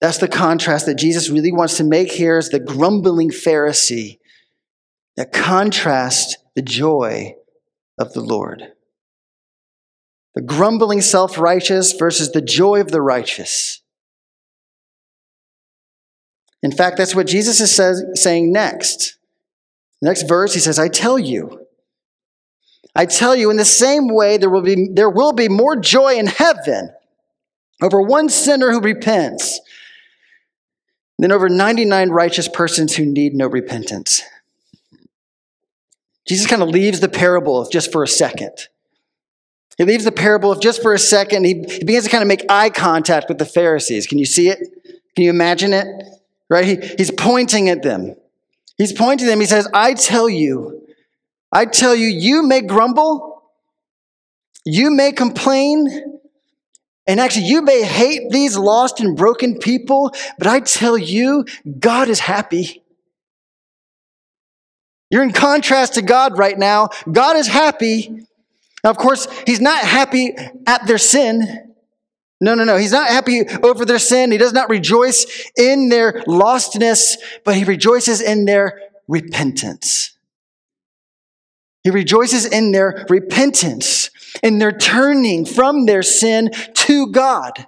[0.00, 4.18] That's the contrast that Jesus really wants to make here is the grumbling Pharisee
[5.16, 7.34] that contrast the joy
[7.98, 8.72] of the Lord.
[10.34, 13.82] The grumbling self righteous versus the joy of the righteous.
[16.62, 19.18] In fact, that's what Jesus is says, saying next.
[20.00, 21.66] Next verse, he says, I tell you,
[22.94, 26.14] I tell you, in the same way, there will be, there will be more joy
[26.14, 26.90] in heaven
[27.82, 29.60] over one sinner who repents
[31.18, 34.22] than over 99 righteous persons who need no repentance.
[36.26, 38.68] Jesus kind of leaves the parable just for a second.
[39.76, 41.44] He leaves the parable of just for a second.
[41.44, 44.06] He, he begins to kind of make eye contact with the Pharisees.
[44.06, 44.58] Can you see it?
[45.14, 45.86] Can you imagine it?
[46.48, 46.64] Right?
[46.64, 48.14] He, he's pointing at them.
[48.76, 49.40] He's pointing at them.
[49.40, 50.86] He says, I tell you,
[51.52, 53.42] I tell you, you may grumble,
[54.64, 56.19] you may complain,
[57.10, 61.44] and actually, you may hate these lost and broken people, but I tell you,
[61.80, 62.84] God is happy.
[65.10, 66.90] You're in contrast to God right now.
[67.10, 68.26] God is happy.
[68.84, 70.36] Now, of course, He's not happy
[70.68, 71.74] at their sin.
[72.40, 72.76] No, no, no.
[72.76, 74.30] He's not happy over their sin.
[74.30, 80.16] He does not rejoice in their lostness, but He rejoices in their repentance.
[81.82, 84.10] He rejoices in their repentance,
[84.42, 87.66] in their turning from their sin to God.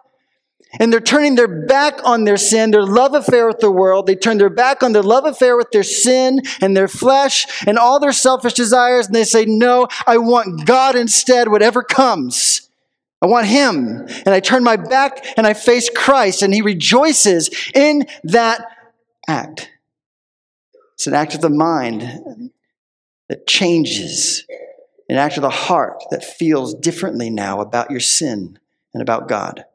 [0.81, 4.07] And they're turning their back on their sin, their love affair with the world.
[4.07, 7.79] They turn their back on their love affair with their sin and their flesh and
[7.79, 9.07] all their selfish desires.
[9.07, 12.71] And they say, No, I want God instead, whatever comes.
[13.21, 14.07] I want Him.
[14.25, 16.43] And I turn my back and I face Christ.
[16.43, 18.65] And He rejoices in that
[19.29, 19.71] act.
[20.95, 22.51] It's an act of the mind
[23.29, 24.45] that changes,
[25.13, 28.59] an act of the heart that feels differently now about your sin
[28.95, 29.67] and about God.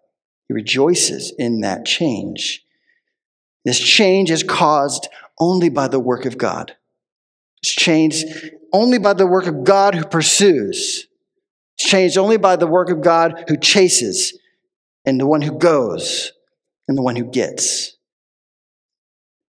[0.47, 2.65] He rejoices in that change.
[3.63, 5.08] This change is caused
[5.39, 6.76] only by the work of God.
[7.62, 8.26] It's changed
[8.73, 11.06] only by the work of God who pursues.
[11.78, 14.39] It's changed only by the work of God who chases,
[15.06, 16.32] and the one who goes,
[16.88, 17.95] and the one who gets.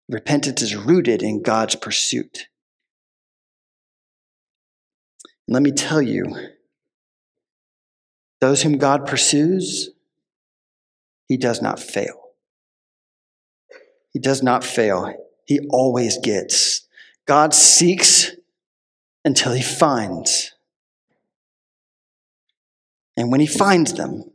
[0.09, 2.49] Repentance is rooted in God's pursuit.
[5.47, 6.35] Let me tell you,
[8.41, 9.89] those whom God pursues,
[11.27, 12.31] he does not fail.
[14.11, 15.13] He does not fail.
[15.45, 16.87] He always gets.
[17.25, 18.31] God seeks
[19.23, 20.53] until he finds.
[23.15, 24.31] And when he finds them,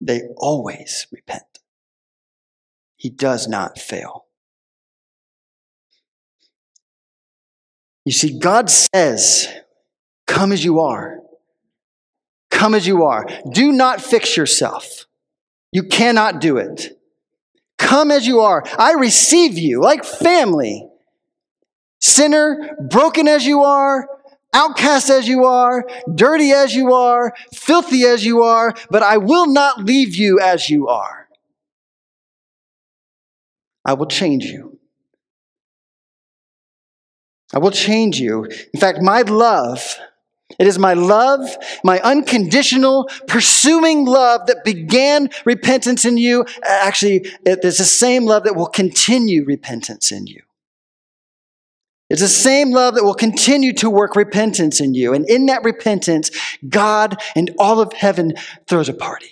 [0.00, 1.58] they always repent.
[2.96, 4.26] He does not fail.
[8.04, 9.48] You see, God says,
[10.30, 11.18] Come as you are.
[12.52, 13.26] Come as you are.
[13.52, 15.06] Do not fix yourself.
[15.72, 16.96] You cannot do it.
[17.78, 18.62] Come as you are.
[18.78, 20.88] I receive you like family.
[22.00, 24.08] Sinner, broken as you are,
[24.54, 29.52] outcast as you are, dirty as you are, filthy as you are, but I will
[29.52, 31.28] not leave you as you are.
[33.84, 34.78] I will change you.
[37.52, 38.44] I will change you.
[38.72, 39.98] In fact, my love
[40.58, 41.48] it is my love,
[41.84, 46.44] my unconditional, pursuing love that began repentance in you.
[46.66, 50.42] Actually, it's the same love that will continue repentance in you.
[52.10, 55.14] It's the same love that will continue to work repentance in you.
[55.14, 56.30] And in that repentance,
[56.68, 58.34] God and all of heaven
[58.66, 59.30] throws a party.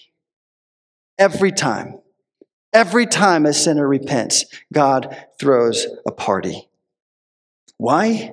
[1.19, 1.99] Every time.
[2.73, 6.69] Every time a sinner repents, God throws a party.
[7.79, 8.33] Why?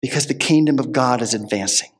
[0.00, 1.90] Because the kingdom of God is advancing.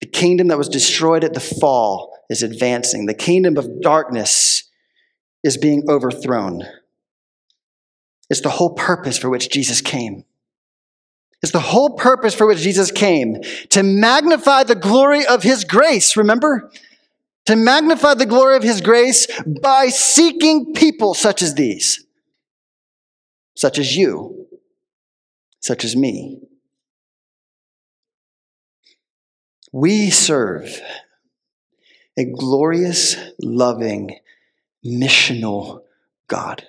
[0.00, 3.06] The kingdom that was destroyed at the fall is advancing.
[3.06, 4.64] The kingdom of darkness
[5.42, 6.62] is being overthrown.
[8.30, 10.24] It's the whole purpose for which Jesus came.
[11.42, 16.16] It's the whole purpose for which Jesus came to magnify the glory of his grace,
[16.16, 16.70] remember?
[17.46, 19.26] To magnify the glory of his grace
[19.62, 22.04] by seeking people such as these,
[23.56, 24.46] such as you,
[25.60, 26.40] such as me.
[29.72, 30.80] We serve
[32.18, 34.18] a glorious, loving,
[34.84, 35.82] missional
[36.28, 36.66] God.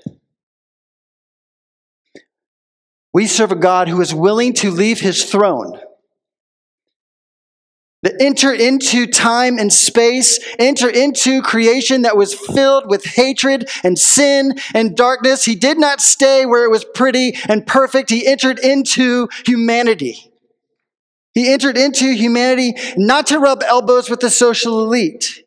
[3.14, 5.80] We serve a God who is willing to leave his throne
[8.04, 13.98] that enter into time and space, enter into creation that was filled with hatred and
[13.98, 15.46] sin and darkness.
[15.46, 18.10] He did not stay where it was pretty and perfect.
[18.10, 20.32] He entered into humanity.
[21.34, 25.46] He entered into humanity not to rub elbows with the social elite,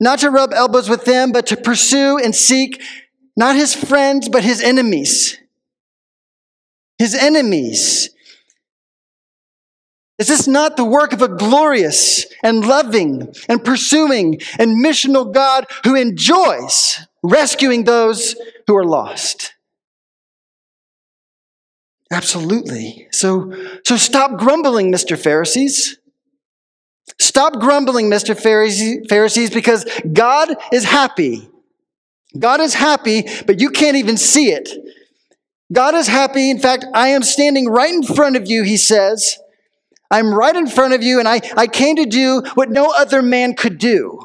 [0.00, 2.82] not to rub elbows with them, but to pursue and seek
[3.36, 5.38] not his friends, but his enemies.
[6.98, 8.10] His enemies.
[10.18, 15.66] Is this not the work of a glorious and loving and pursuing and missional God
[15.84, 18.34] who enjoys rescuing those
[18.66, 19.52] who are lost?
[22.10, 23.08] Absolutely.
[23.10, 23.52] So,
[23.84, 25.18] so stop grumbling, Mr.
[25.18, 25.98] Pharisees.
[27.18, 28.38] Stop grumbling, Mr.
[28.38, 31.48] Pharisees, because God is happy.
[32.38, 34.70] God is happy, but you can't even see it.
[35.72, 36.50] God is happy.
[36.50, 39.38] In fact, I am standing right in front of you, he says
[40.10, 43.22] I'm right in front of you, and I, I came to do what no other
[43.22, 44.20] man could do.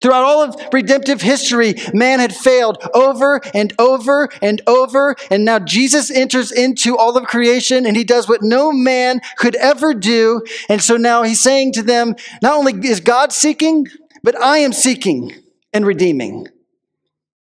[0.00, 5.16] Throughout all of redemptive history, man had failed over and over and over.
[5.30, 9.56] And now Jesus enters into all of creation and he does what no man could
[9.56, 10.42] ever do.
[10.68, 13.88] And so now he's saying to them, not only is God seeking,
[14.22, 15.34] but I am seeking
[15.72, 16.46] and redeeming.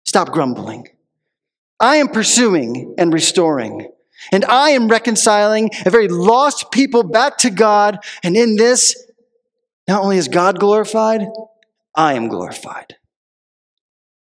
[0.07, 0.89] Stop grumbling.
[1.79, 3.91] I am pursuing and restoring.
[4.33, 7.99] And I am reconciling a very lost people back to God.
[8.23, 9.11] And in this,
[9.89, 11.27] not only is God glorified,
[11.95, 12.97] I am glorified.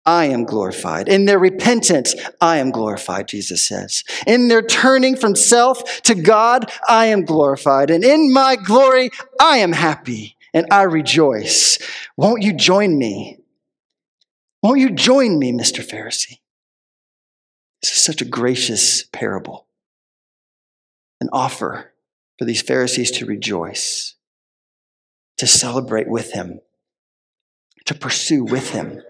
[0.07, 1.09] I am glorified.
[1.09, 4.05] In their repentance, I am glorified, Jesus says.
[4.27, 7.91] In their turning from self to God, I am glorified.
[7.91, 11.79] And in my glory, I am happy and I rejoice.
[12.17, 13.39] Won't you join me?
[14.63, 15.85] Won't you join me, Mr.
[15.85, 16.39] Pharisee?
[17.83, 19.66] This is such a gracious parable,
[21.21, 21.93] an offer
[22.39, 24.15] for these Pharisees to rejoice,
[25.39, 26.61] to celebrate with him
[27.87, 29.01] to pursue with him.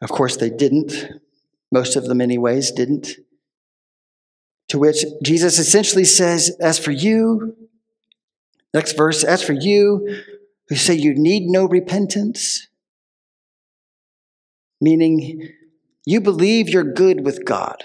[0.00, 1.06] Of course, they didn't.
[1.70, 3.10] Most of them, anyways, didn't.
[4.68, 7.56] To which Jesus essentially says, As for you,
[8.74, 10.22] next verse, as for you
[10.68, 12.68] who say you need no repentance,
[14.80, 15.50] meaning
[16.04, 17.84] you believe you're good with God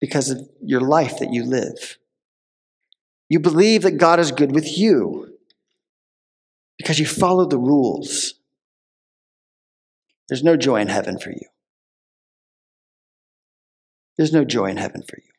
[0.00, 1.98] because of your life that you live.
[3.28, 5.38] You believe that God is good with you
[6.78, 8.34] because you follow the rules.
[10.28, 11.46] There's no joy in heaven for you.
[14.16, 15.32] There's no joy in heaven for you.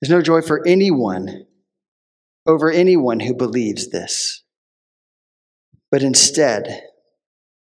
[0.00, 1.46] There's no joy for anyone
[2.46, 4.42] over anyone who believes this.
[5.90, 6.82] But instead,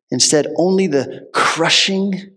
[0.10, 2.32] instead, only the crushing,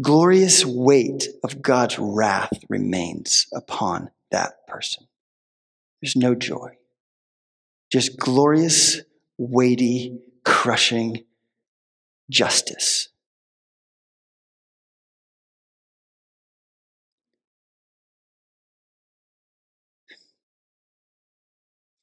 [0.00, 5.06] glorious weight of God's wrath remains upon that person.
[6.00, 6.76] There's no joy.
[7.90, 9.00] Just glorious,
[9.38, 11.24] weighty, crushing
[12.30, 13.08] justice.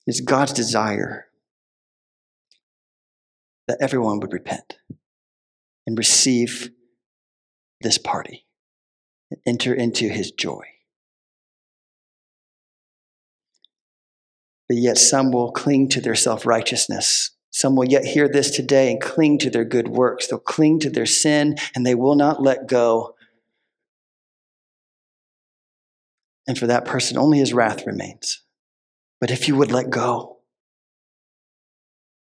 [0.08, 1.28] It's God's desire
[3.68, 4.78] that everyone would repent
[5.88, 6.72] and receive
[7.82, 8.46] this party
[9.32, 10.64] and enter into his joy.
[14.68, 17.32] But yet some will cling to their self righteousness.
[17.52, 20.28] Some will yet hear this today and cling to their good works.
[20.28, 23.16] They'll cling to their sin and they will not let go.
[26.48, 28.42] And for that person, only his wrath remains.
[29.22, 30.35] But if you would let go,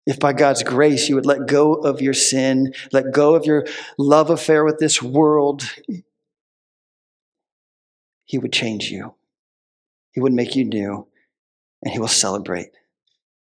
[0.05, 3.65] if by God's grace you would let go of your sin, let go of your
[3.97, 5.63] love affair with this world,
[8.25, 9.15] He would change you.
[10.11, 11.07] He would make you new
[11.81, 12.71] and he will celebrate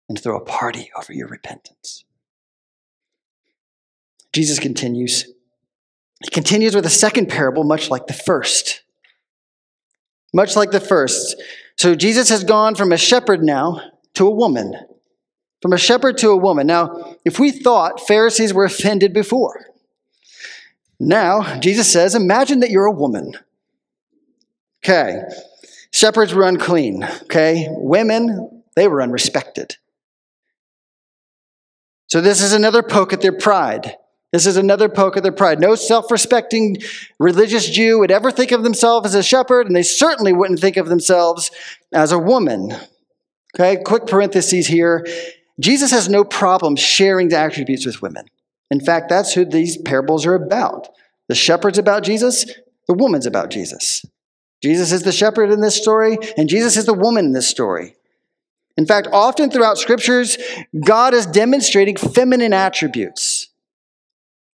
[0.08, 2.04] and throw a party over your repentance.
[4.32, 5.24] Jesus continues.
[6.22, 8.82] He continues with a second parable, much like the first.
[10.34, 11.42] Much like the first.
[11.78, 13.80] So Jesus has gone from a shepherd now
[14.14, 14.74] to a woman.
[15.66, 16.68] From a shepherd to a woman.
[16.68, 19.66] Now, if we thought Pharisees were offended before,
[21.00, 23.32] now Jesus says, imagine that you're a woman.
[24.84, 25.22] Okay,
[25.90, 27.66] Shepherds were unclean, okay?
[27.68, 29.74] Women, they were unrespected.
[32.06, 33.96] So this is another poke at their pride.
[34.32, 35.58] This is another poke at their pride.
[35.58, 36.76] No self respecting
[37.18, 40.76] religious Jew would ever think of themselves as a shepherd, and they certainly wouldn't think
[40.76, 41.50] of themselves
[41.92, 42.72] as a woman.
[43.58, 45.04] Okay, quick parentheses here.
[45.60, 48.26] Jesus has no problem sharing the attributes with women.
[48.70, 50.88] In fact, that's who these parables are about.
[51.28, 52.44] The shepherd's about Jesus,
[52.86, 54.04] the woman's about Jesus.
[54.62, 57.96] Jesus is the shepherd in this story, and Jesus is the woman in this story.
[58.76, 60.36] In fact, often throughout scriptures,
[60.84, 63.48] God is demonstrating feminine attributes.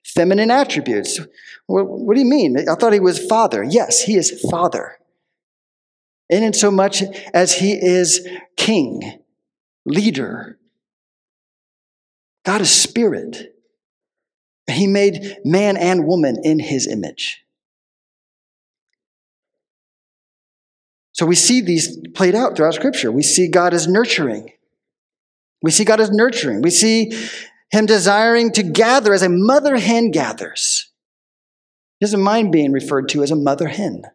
[0.05, 1.21] Feminine attributes.
[1.67, 2.69] What, do you mean?
[2.69, 3.63] I thought he was father.
[3.63, 4.99] Yes, he is father.
[6.29, 8.27] And in so much as he is
[8.57, 9.21] king,
[9.85, 10.59] leader.
[12.51, 13.55] God is spirit.
[14.69, 17.45] He made man and woman in his image.
[21.13, 23.13] So we see these played out throughout Scripture.
[23.13, 24.51] We see God as nurturing.
[25.63, 26.61] We see God as nurturing.
[26.61, 27.13] We see
[27.71, 30.91] Him desiring to gather as a mother hen gathers.
[32.01, 34.07] He doesn't mind being referred to as a mother hen.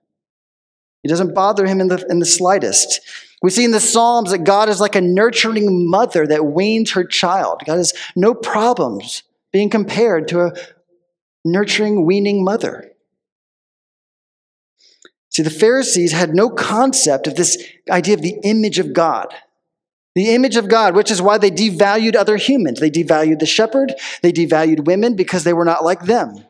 [1.05, 2.99] It doesn't bother him in the, in the slightest.
[3.43, 7.03] We see in the Psalms that God is like a nurturing mother that weans her
[7.03, 7.61] child.
[7.63, 9.21] God has no problems
[9.53, 10.53] being compared to a
[11.45, 12.91] nurturing, weaning mother.
[15.29, 19.27] See, the Pharisees had no concept of this idea of the image of God.
[20.15, 22.79] The image of God, which is why they devalued other humans.
[22.79, 23.93] They devalued the shepherd,
[24.23, 26.45] they devalued women because they were not like them.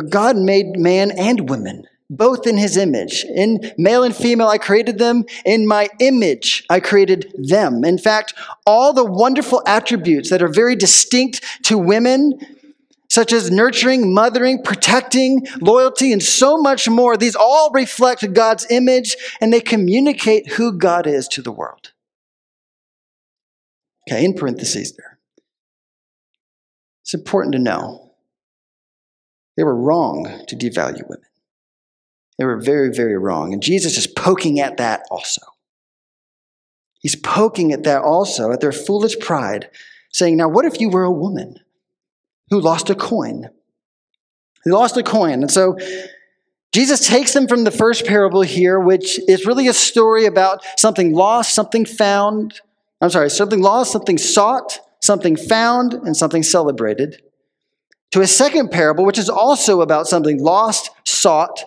[0.00, 3.22] But God made man and woman, both in his image.
[3.22, 5.26] In male and female, I created them.
[5.44, 7.84] In my image, I created them.
[7.84, 8.32] In fact,
[8.64, 12.40] all the wonderful attributes that are very distinct to women
[13.10, 17.18] such as nurturing, mothering, protecting, loyalty, and so much more.
[17.18, 21.92] These all reflect God's image and they communicate who God is to the world.
[24.08, 25.18] Okay, in parentheses there.
[27.02, 28.09] It's important to know
[29.56, 31.26] they were wrong to devalue women.
[32.38, 33.52] They were very, very wrong.
[33.52, 35.42] And Jesus is poking at that also.
[37.00, 39.70] He's poking at that also, at their foolish pride,
[40.10, 41.60] saying, Now, what if you were a woman?
[42.50, 43.48] who lost a coin.
[44.64, 45.42] Who lost a coin.
[45.42, 45.78] And so
[46.72, 51.14] Jesus takes them from the first parable here, which is really a story about something
[51.14, 52.60] lost, something found.
[53.00, 57.22] I'm sorry, something lost, something sought, something found, and something celebrated,
[58.12, 61.64] to a second parable, which is also about something lost, sought,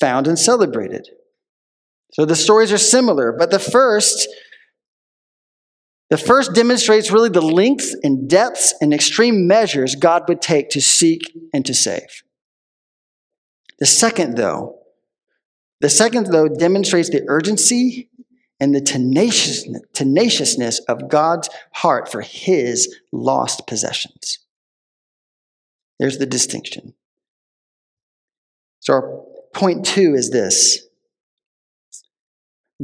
[0.00, 1.08] found, and celebrated.
[2.12, 4.28] So the stories are similar, but the first
[6.10, 10.80] the first demonstrates really the lengths and depths and extreme measures God would take to
[10.80, 12.22] seek and to save.
[13.80, 14.78] The second, though,
[15.80, 18.10] the second, though, demonstrates the urgency
[18.60, 18.80] and the
[19.92, 24.38] tenaciousness of God's heart for his lost possessions.
[26.04, 26.92] There's the distinction.
[28.80, 29.24] So, our
[29.54, 30.86] point two is this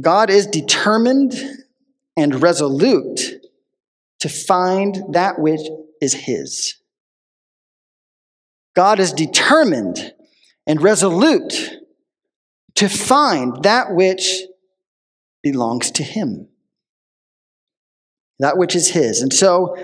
[0.01, 1.35] God is determined
[2.17, 3.45] and resolute
[4.21, 5.61] to find that which
[6.01, 6.77] is His.
[8.75, 10.15] God is determined
[10.65, 11.77] and resolute
[12.73, 14.41] to find that which
[15.43, 16.47] belongs to Him,
[18.39, 19.21] that which is His.
[19.21, 19.77] And so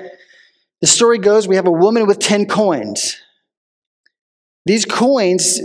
[0.82, 3.18] the story goes we have a woman with 10 coins.
[4.68, 5.62] These coins,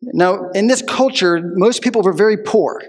[0.00, 2.82] now in this culture, most people were very poor.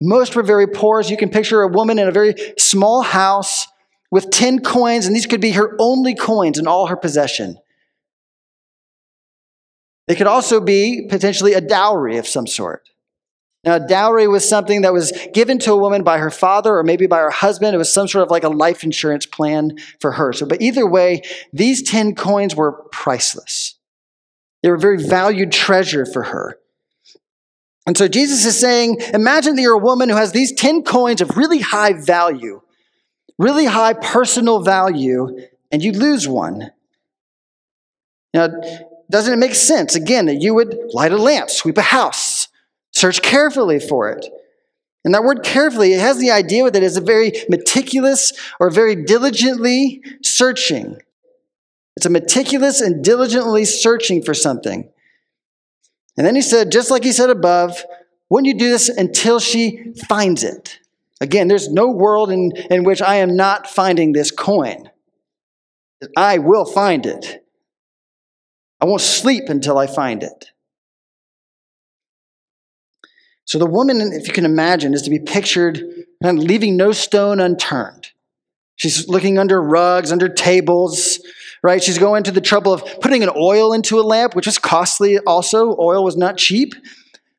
[0.00, 3.66] Most were very poor, as you can picture a woman in a very small house
[4.10, 7.56] with 10 coins, and these could be her only coins in all her possession.
[10.06, 12.86] They could also be potentially a dowry of some sort.
[13.64, 16.82] Now, a dowry was something that was given to a woman by her father or
[16.82, 17.74] maybe by her husband.
[17.74, 20.34] It was some sort of like a life insurance plan for her.
[20.34, 21.22] So, but either way,
[21.54, 23.73] these 10 coins were priceless.
[24.64, 26.58] They were a very valued treasure for her.
[27.86, 31.20] And so Jesus is saying, imagine that you're a woman who has these 10 coins
[31.20, 32.62] of really high value,
[33.38, 35.36] really high personal value,
[35.70, 36.70] and you lose one.
[38.32, 38.48] Now,
[39.10, 42.48] doesn't it make sense, again, that you would light a lamp, sweep a house,
[42.90, 44.24] search carefully for it?
[45.04, 48.70] And that word carefully, it has the idea with it as a very meticulous or
[48.70, 51.02] very diligently searching.
[51.96, 54.90] It's a meticulous and diligently searching for something.
[56.16, 57.84] And then he said, just like he said above,
[58.28, 60.78] wouldn't you do this until she finds it?
[61.20, 64.90] Again, there's no world in, in which I am not finding this coin.
[66.16, 67.44] I will find it.
[68.80, 70.50] I won't sleep until I find it.
[73.46, 75.82] So the woman, if you can imagine, is to be pictured
[76.22, 78.08] leaving no stone unturned.
[78.76, 81.20] She's looking under rugs, under tables,
[81.64, 81.82] right?
[81.82, 85.18] She's going to the trouble of putting an oil into a lamp, which is costly
[85.20, 85.74] also.
[85.78, 86.74] Oil was not cheap.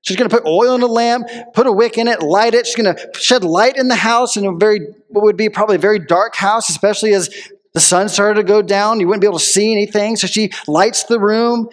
[0.01, 2.65] She's going to put oil in a lamp, put a wick in it, light it.
[2.65, 5.76] She's going to shed light in the house in a very, what would be probably
[5.76, 7.30] a very dark house, especially as
[7.73, 8.99] the sun started to go down.
[8.99, 10.15] You wouldn't be able to see anything.
[10.15, 11.69] So she lights the room.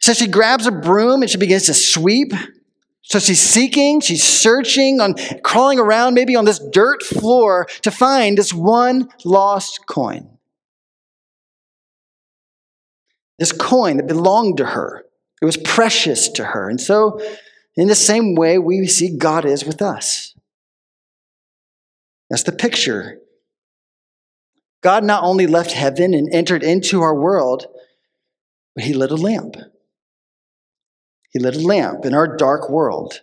[0.00, 2.34] So she grabs a broom and she begins to sweep.
[3.00, 8.36] So she's seeking, she's searching, on crawling around maybe on this dirt floor to find
[8.36, 10.37] this one lost coin.
[13.38, 15.04] This coin that belonged to her.
[15.40, 16.68] It was precious to her.
[16.68, 17.20] And so,
[17.76, 20.34] in the same way, we see God is with us.
[22.28, 23.20] That's the picture.
[24.82, 27.66] God not only left heaven and entered into our world,
[28.74, 29.56] but he lit a lamp.
[31.32, 33.20] He lit a lamp in our dark world.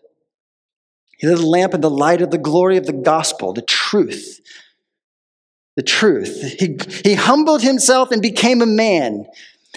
[1.18, 4.40] He lit a lamp in the light of the glory of the gospel, the truth.
[5.76, 6.56] The truth.
[6.60, 9.26] He, he humbled himself and became a man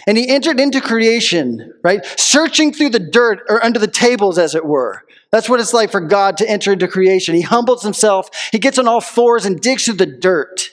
[0.06, 2.04] and he entered into creation, right?
[2.18, 5.04] Searching through the dirt or under the tables, as it were.
[5.30, 7.34] That's what it's like for God to enter into creation.
[7.34, 10.70] He humbles himself, he gets on all fours and digs through the dirt.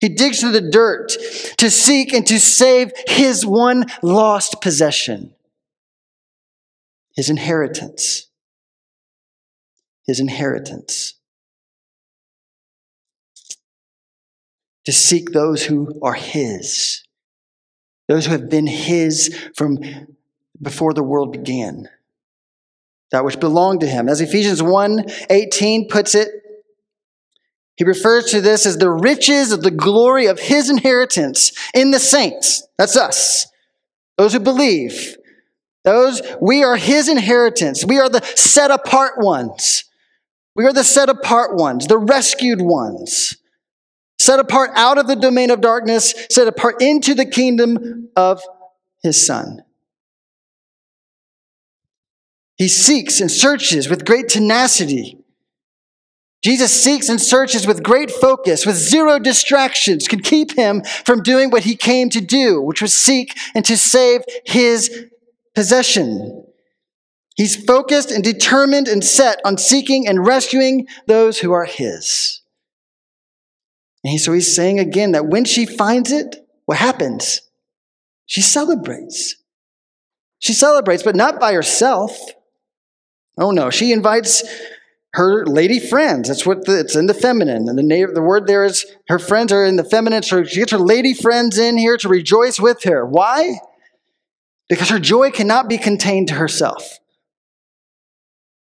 [0.00, 1.12] He digs through the dirt
[1.58, 5.34] to seek and to save his one lost possession,
[7.14, 8.26] his inheritance.
[10.06, 11.14] His inheritance.
[14.86, 17.04] To seek those who are his
[18.10, 19.78] those who have been His from
[20.60, 21.88] before the world began,
[23.12, 24.08] that which belonged to Him.
[24.08, 26.28] As Ephesians 1 18 puts it,
[27.76, 32.00] he refers to this as the riches of the glory of His inheritance in the
[32.00, 32.66] saints.
[32.76, 33.46] That's us,
[34.18, 35.16] those who believe.
[35.84, 37.84] Those, we are His inheritance.
[37.84, 39.84] We are the set apart ones.
[40.56, 43.36] We are the set apart ones, the rescued ones
[44.20, 48.42] set apart out of the domain of darkness, set apart into the kingdom of
[49.02, 49.62] his Son.
[52.56, 55.16] He seeks and searches with great tenacity.
[56.42, 61.50] Jesus seeks and searches with great focus, with zero distractions, can keep him from doing
[61.50, 65.06] what he came to do, which was seek and to save his
[65.54, 66.44] possession.
[67.36, 72.39] He's focused and determined and set on seeking and rescuing those who are his.
[74.04, 77.42] And he, so he's saying again that when she finds it, what happens?
[78.26, 79.36] She celebrates.
[80.38, 82.18] She celebrates, but not by herself.
[83.36, 84.42] Oh no, she invites
[85.12, 86.28] her lady friends.
[86.28, 87.68] That's what the, it's in the feminine.
[87.68, 90.22] And the, the word there is her friends are in the feminine.
[90.22, 93.04] So she gets her lady friends in here to rejoice with her.
[93.04, 93.58] Why?
[94.68, 96.98] Because her joy cannot be contained to herself.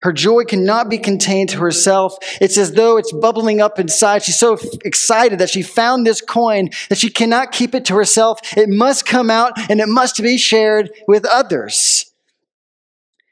[0.05, 2.19] Her joy cannot be contained to herself.
[2.39, 4.23] It's as though it's bubbling up inside.
[4.23, 8.39] She's so excited that she found this coin that she cannot keep it to herself.
[8.55, 12.13] It must come out and it must be shared with others.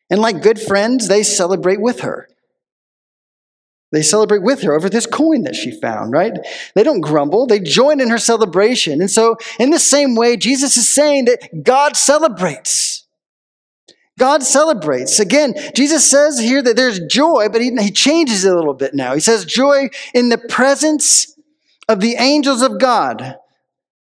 [0.09, 2.27] And like good friends, they celebrate with her.
[3.91, 6.33] They celebrate with her over this coin that she found, right?
[6.75, 9.03] They don't grumble, they join in her celebration.
[9.03, 13.02] And so, in the same way, Jesus is saying that God celebrates.
[14.19, 15.19] God celebrates.
[15.19, 18.95] Again, Jesus says here that there's joy, but he, he changes it a little bit
[18.95, 19.15] now.
[19.15, 21.35] He says, joy in the presence
[21.89, 23.37] of the angels of God.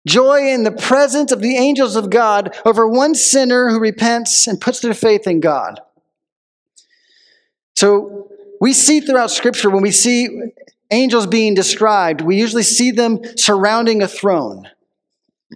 [0.07, 4.59] Joy in the presence of the angels of God over one sinner who repents and
[4.59, 5.79] puts their faith in God.
[7.75, 10.51] So we see throughout Scripture when we see
[10.89, 14.67] angels being described, we usually see them surrounding a throne.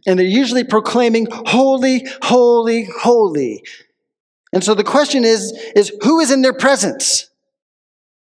[0.05, 3.63] And they're usually proclaiming, Holy, holy, holy.
[4.55, 7.29] And so the question is, is who is in their presence?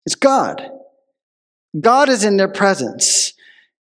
[0.07, 0.71] It's God.
[1.79, 3.35] God is in their presence.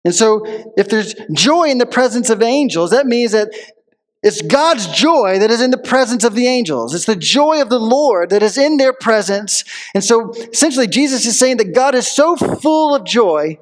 [0.04, 0.44] And so
[0.76, 3.50] if there's joy in the presence of angels, that means that
[4.24, 6.92] it's God's joy that is in the presence of the angels.
[6.92, 9.64] It's the joy of the Lord that is in their presence.
[9.94, 13.58] And so essentially, Jesus is saying that God is so full of joy,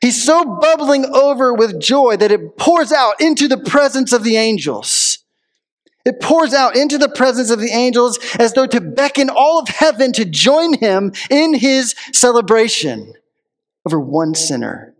[0.00, 4.36] He's so bubbling over with joy that it pours out into the presence of the
[4.36, 5.03] angels.
[6.04, 9.68] It pours out into the presence of the angels as though to beckon all of
[9.68, 13.14] heaven to join him in his celebration
[13.86, 14.94] over one sinner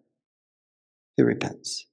[1.16, 1.86] who repents.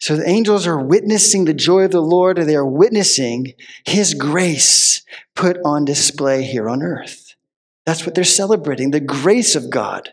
[0.00, 3.54] So the angels are witnessing the joy of the Lord, and they are witnessing
[3.84, 5.02] his grace
[5.34, 7.34] put on display here on earth.
[7.84, 10.12] That's what they're celebrating the grace of God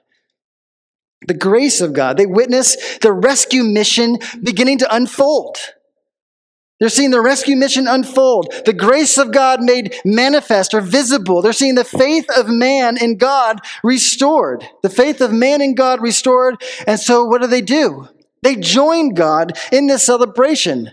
[1.28, 2.18] the grace of God.
[2.18, 5.58] They witness the rescue mission beginning to unfold.
[6.80, 11.42] They're seeing the rescue mission unfold, the grace of God made manifest or visible.
[11.42, 14.68] They're seeing the faith of man in God restored.
[14.84, 16.62] The faith of man in God restored.
[16.86, 18.10] And so what do they do?
[18.42, 20.92] They join God in this celebration.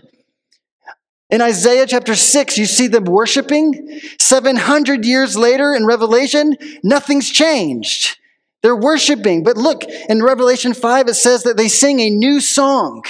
[1.29, 3.99] In Isaiah chapter 6, you see them worshiping.
[4.19, 8.17] 700 years later in Revelation, nothing's changed.
[8.63, 9.43] They're worshiping.
[9.43, 13.03] But look, in Revelation 5, it says that they sing a new song.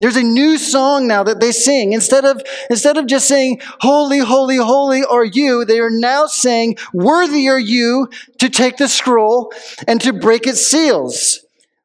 [0.00, 1.92] There's a new song now that they sing.
[1.92, 6.76] Instead of, instead of just saying, Holy, holy, holy are you, they are now saying,
[6.92, 8.08] Worthy are you
[8.38, 9.52] to take the scroll
[9.86, 11.40] and to break its seals.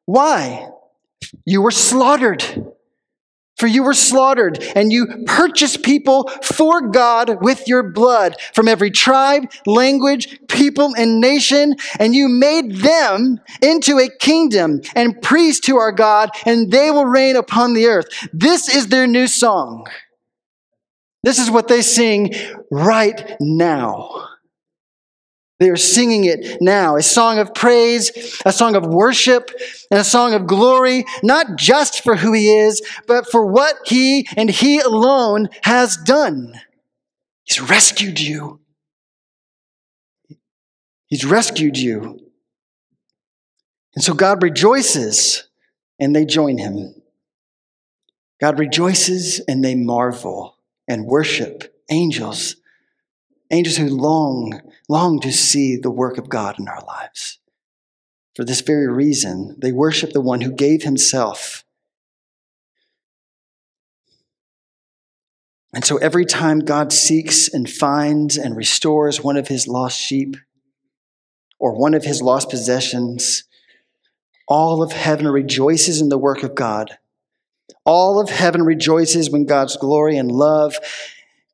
[0.06, 0.70] Why?
[1.44, 2.72] You were slaughtered.
[3.56, 8.90] For you were slaughtered, and you purchased people for God with your blood from every
[8.90, 15.76] tribe, language, people, and nation, and you made them into a kingdom and priests to
[15.76, 18.06] our God, and they will reign upon the earth.
[18.32, 19.86] This is their new song.
[21.22, 22.34] This is what they sing
[22.70, 24.28] right now.
[25.58, 26.96] They are singing it now.
[26.96, 29.50] A song of praise, a song of worship,
[29.90, 34.28] and a song of glory, not just for who he is, but for what he
[34.36, 36.60] and he alone has done.
[37.44, 38.60] He's rescued you.
[41.06, 42.20] He's rescued you.
[43.94, 45.48] And so God rejoices
[45.98, 47.00] and they join him.
[48.40, 52.56] God rejoices and they marvel and worship angels
[53.50, 57.38] angels who long, long to see the work of God in our lives.
[58.36, 59.56] for this very reason.
[59.58, 61.64] They worship the one who gave himself.
[65.72, 70.36] And so every time God seeks and finds and restores one of his lost sheep
[71.58, 73.44] or one of his lost possessions,
[74.46, 76.98] all of heaven rejoices in the work of God.
[77.84, 80.76] All of heaven rejoices when God's glory and love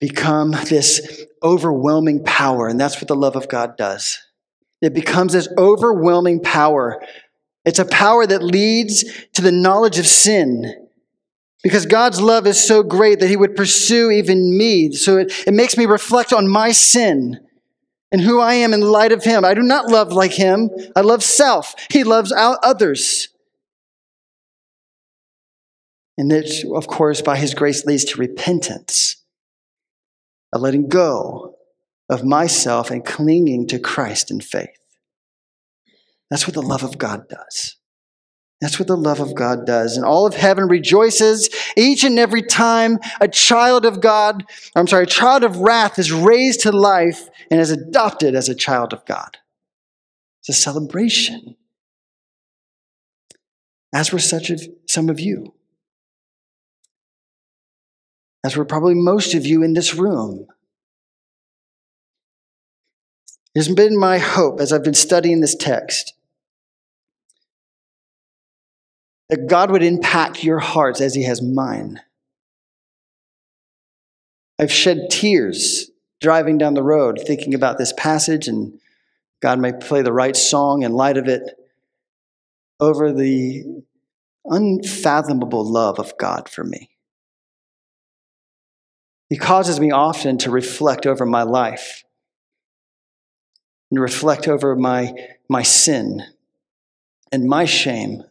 [0.00, 2.68] become this overwhelming power.
[2.68, 4.20] And that's what the love of God does.
[4.80, 7.02] It becomes this overwhelming power.
[7.64, 10.88] It's a power that leads to the knowledge of sin.
[11.62, 14.92] Because God's love is so great that He would pursue even me.
[14.92, 17.38] So it, it makes me reflect on my sin
[18.10, 19.44] and who I am in light of Him.
[19.44, 20.70] I do not love like Him.
[20.96, 21.74] I love self.
[21.90, 23.28] He loves out others.
[26.18, 29.21] And that, of course, by His grace leads to repentance
[30.52, 31.56] a letting go
[32.08, 34.68] of myself and clinging to Christ in faith.
[36.30, 37.76] That's what the love of God does.
[38.60, 39.96] That's what the love of God does.
[39.96, 44.44] And all of heaven rejoices each and every time a child of God,
[44.76, 48.54] I'm sorry, a child of wrath is raised to life and is adopted as a
[48.54, 49.38] child of God.
[50.40, 51.56] It's a celebration.
[53.92, 55.54] As were such of some of you
[58.44, 60.46] as were probably most of you in this room.
[63.54, 66.14] It has been my hope as I've been studying this text
[69.28, 72.00] that God would impact your hearts as He has mine.
[74.58, 75.90] I've shed tears
[76.20, 78.78] driving down the road thinking about this passage, and
[79.40, 81.42] God may play the right song in light of it
[82.78, 83.64] over the
[84.44, 86.91] unfathomable love of God for me.
[89.32, 92.04] He causes me often to reflect over my life
[93.90, 95.14] and reflect over my,
[95.48, 96.22] my sin
[97.32, 98.24] and my shame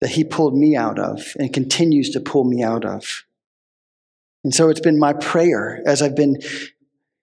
[0.00, 3.26] that He pulled me out of and continues to pull me out of.
[4.44, 6.40] And so it's been my prayer as I've been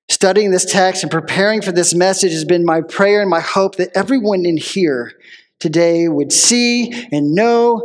[0.07, 3.77] studying this text and preparing for this message has been my prayer and my hope
[3.77, 5.11] that everyone in here
[5.59, 7.83] today would see and know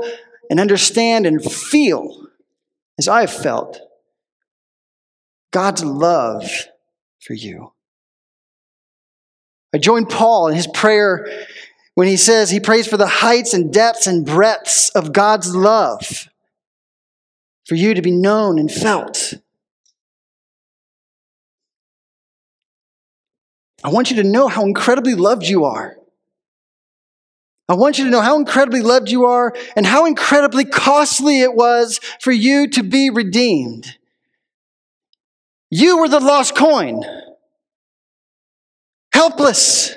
[0.51, 2.27] and understand and feel
[2.99, 3.81] as I've felt
[5.51, 6.49] God's love
[7.21, 7.73] for you.
[9.75, 11.27] I join Paul in his prayer
[11.95, 16.29] when he says he prays for the heights and depths and breadths of God's love
[17.67, 19.35] for you to be known and felt.
[23.83, 25.97] I want you to know how incredibly loved you are.
[27.69, 31.55] I want you to know how incredibly loved you are and how incredibly costly it
[31.55, 33.97] was for you to be redeemed.
[35.71, 37.03] You were the lost coin,
[39.13, 39.97] helpless.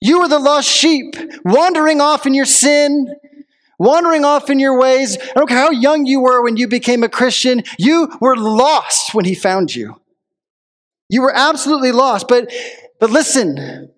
[0.00, 1.14] You were the lost sheep,
[1.44, 3.12] wandering off in your sin,
[3.78, 5.18] wandering off in your ways.
[5.18, 9.12] I don't care how young you were when you became a Christian, you were lost
[9.14, 10.00] when He found you.
[11.08, 12.28] You were absolutely lost.
[12.28, 12.52] But,
[13.00, 13.90] but listen,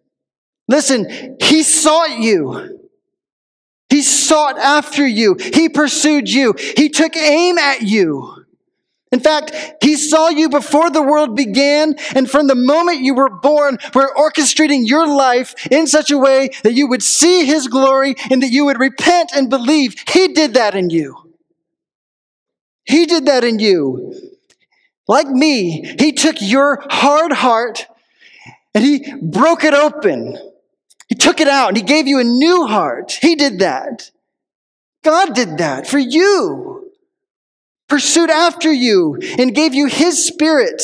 [0.69, 2.81] listen, He sought you.
[3.91, 5.37] He sought after you.
[5.39, 6.55] He pursued you.
[6.77, 8.42] He took aim at you.
[9.13, 13.29] In fact, he saw you before the world began, and from the moment you were
[13.29, 18.15] born, we're orchestrating your life in such a way that you would see his glory
[18.31, 19.95] and that you would repent and believe.
[20.11, 21.31] He did that in you.
[22.85, 24.15] He did that in you.
[25.07, 27.87] Like me, he took your hard heart
[28.75, 30.39] and he broke it open.
[31.09, 33.13] He took it out and he gave you a new heart.
[33.21, 34.11] He did that.
[35.05, 36.72] God did that for you
[37.93, 40.83] pursued after you and gave you his spirit.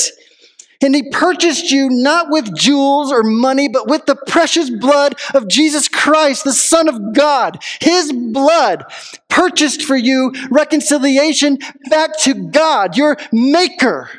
[0.83, 5.49] And he purchased you not with jewels or money, but with the precious blood of
[5.49, 7.65] Jesus Christ, the Son of God.
[7.81, 8.85] His blood
[9.31, 14.11] purchased for you reconciliation back to God, your maker,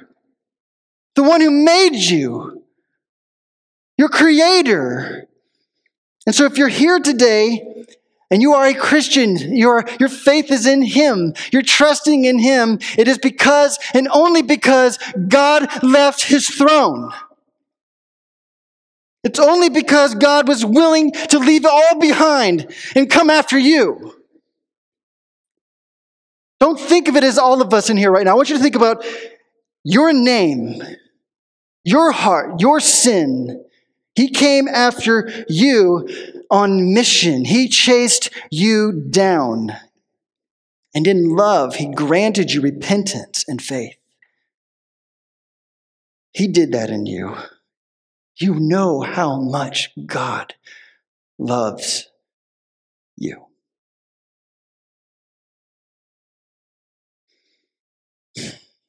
[1.14, 2.64] the one who made you,
[4.00, 5.28] your creator.
[6.26, 7.86] And so if you're here today
[8.32, 12.80] and you are a Christian, your, your faith is in Him, you're trusting in Him,
[12.98, 17.12] it is because and only because God left His throne.
[19.24, 24.16] It's only because God was willing to leave it all behind and come after you.
[26.60, 28.32] Don't think of it as all of us in here right now.
[28.32, 29.06] I want you to think about
[29.84, 30.82] your name,
[31.84, 33.66] your heart, your sin.
[34.16, 36.08] He came after you
[36.50, 37.46] on mission.
[37.46, 39.76] He chased you down.
[40.94, 43.96] And in love, He granted you repentance and faith.
[46.34, 47.36] He did that in you.
[48.40, 50.54] You know how much God
[51.38, 52.08] loves
[53.18, 53.46] you.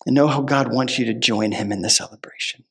[0.06, 2.64] And know how God wants you to join him in the celebration.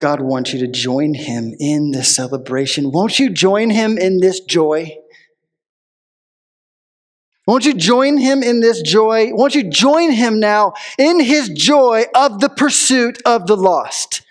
[0.00, 2.92] God wants you to join him in this celebration.
[2.92, 4.96] Won't you join him in this joy?
[7.46, 9.30] Won't you join him in this joy?
[9.32, 14.22] Won't you join him now in his joy of the pursuit of the lost?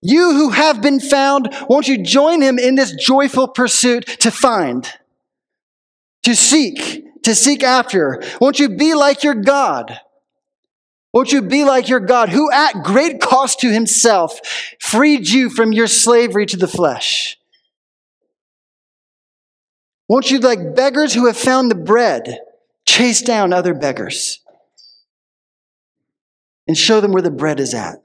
[0.00, 4.88] You who have been found, won't you join him in this joyful pursuit to find,
[6.22, 8.22] to seek, to seek after?
[8.40, 10.00] Won't you be like your God?
[11.12, 14.40] Won't you be like your God, who at great cost to himself
[14.78, 17.36] freed you from your slavery to the flesh?
[20.08, 22.40] Won't you, like beggars who have found the bread,
[22.86, 24.40] chase down other beggars
[26.66, 27.98] and show them where the bread is at?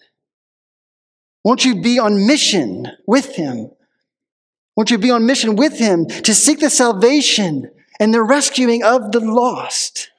[1.44, 3.70] Won't you be on mission with him?
[4.76, 9.12] Won't you be on mission with him to seek the salvation and the rescuing of
[9.12, 10.10] the lost?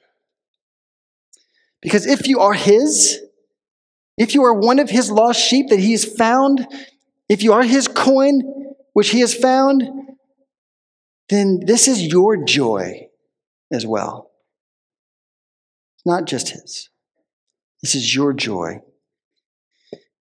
[1.81, 3.19] Because if you are his,
[4.17, 6.67] if you are one of his lost sheep that he has found,
[7.29, 8.41] if you are his coin
[8.93, 9.83] which he has found,
[11.29, 13.07] then this is your joy
[13.71, 14.31] as well.
[16.05, 16.89] Not just his.
[17.81, 18.81] This is your joy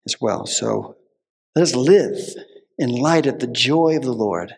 [0.06, 0.45] as well.
[0.45, 0.97] So
[1.56, 2.18] let us live
[2.78, 4.56] in light of the joy of the Lord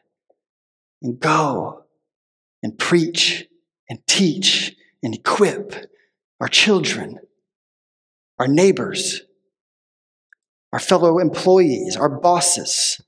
[1.02, 1.84] and go
[2.64, 3.46] and preach
[3.90, 5.92] and teach and equip
[6.40, 7.20] our children,
[8.40, 9.22] our neighbors,
[10.72, 13.02] our fellow employees, our bosses.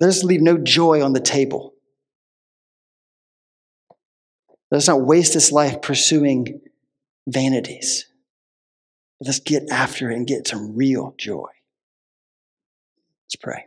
[0.00, 1.74] Let us leave no joy on the table.
[4.70, 6.60] Let us not waste this life pursuing
[7.26, 8.06] vanities.
[9.20, 11.48] Let's get after it and get some real joy.
[13.26, 13.66] Let's pray.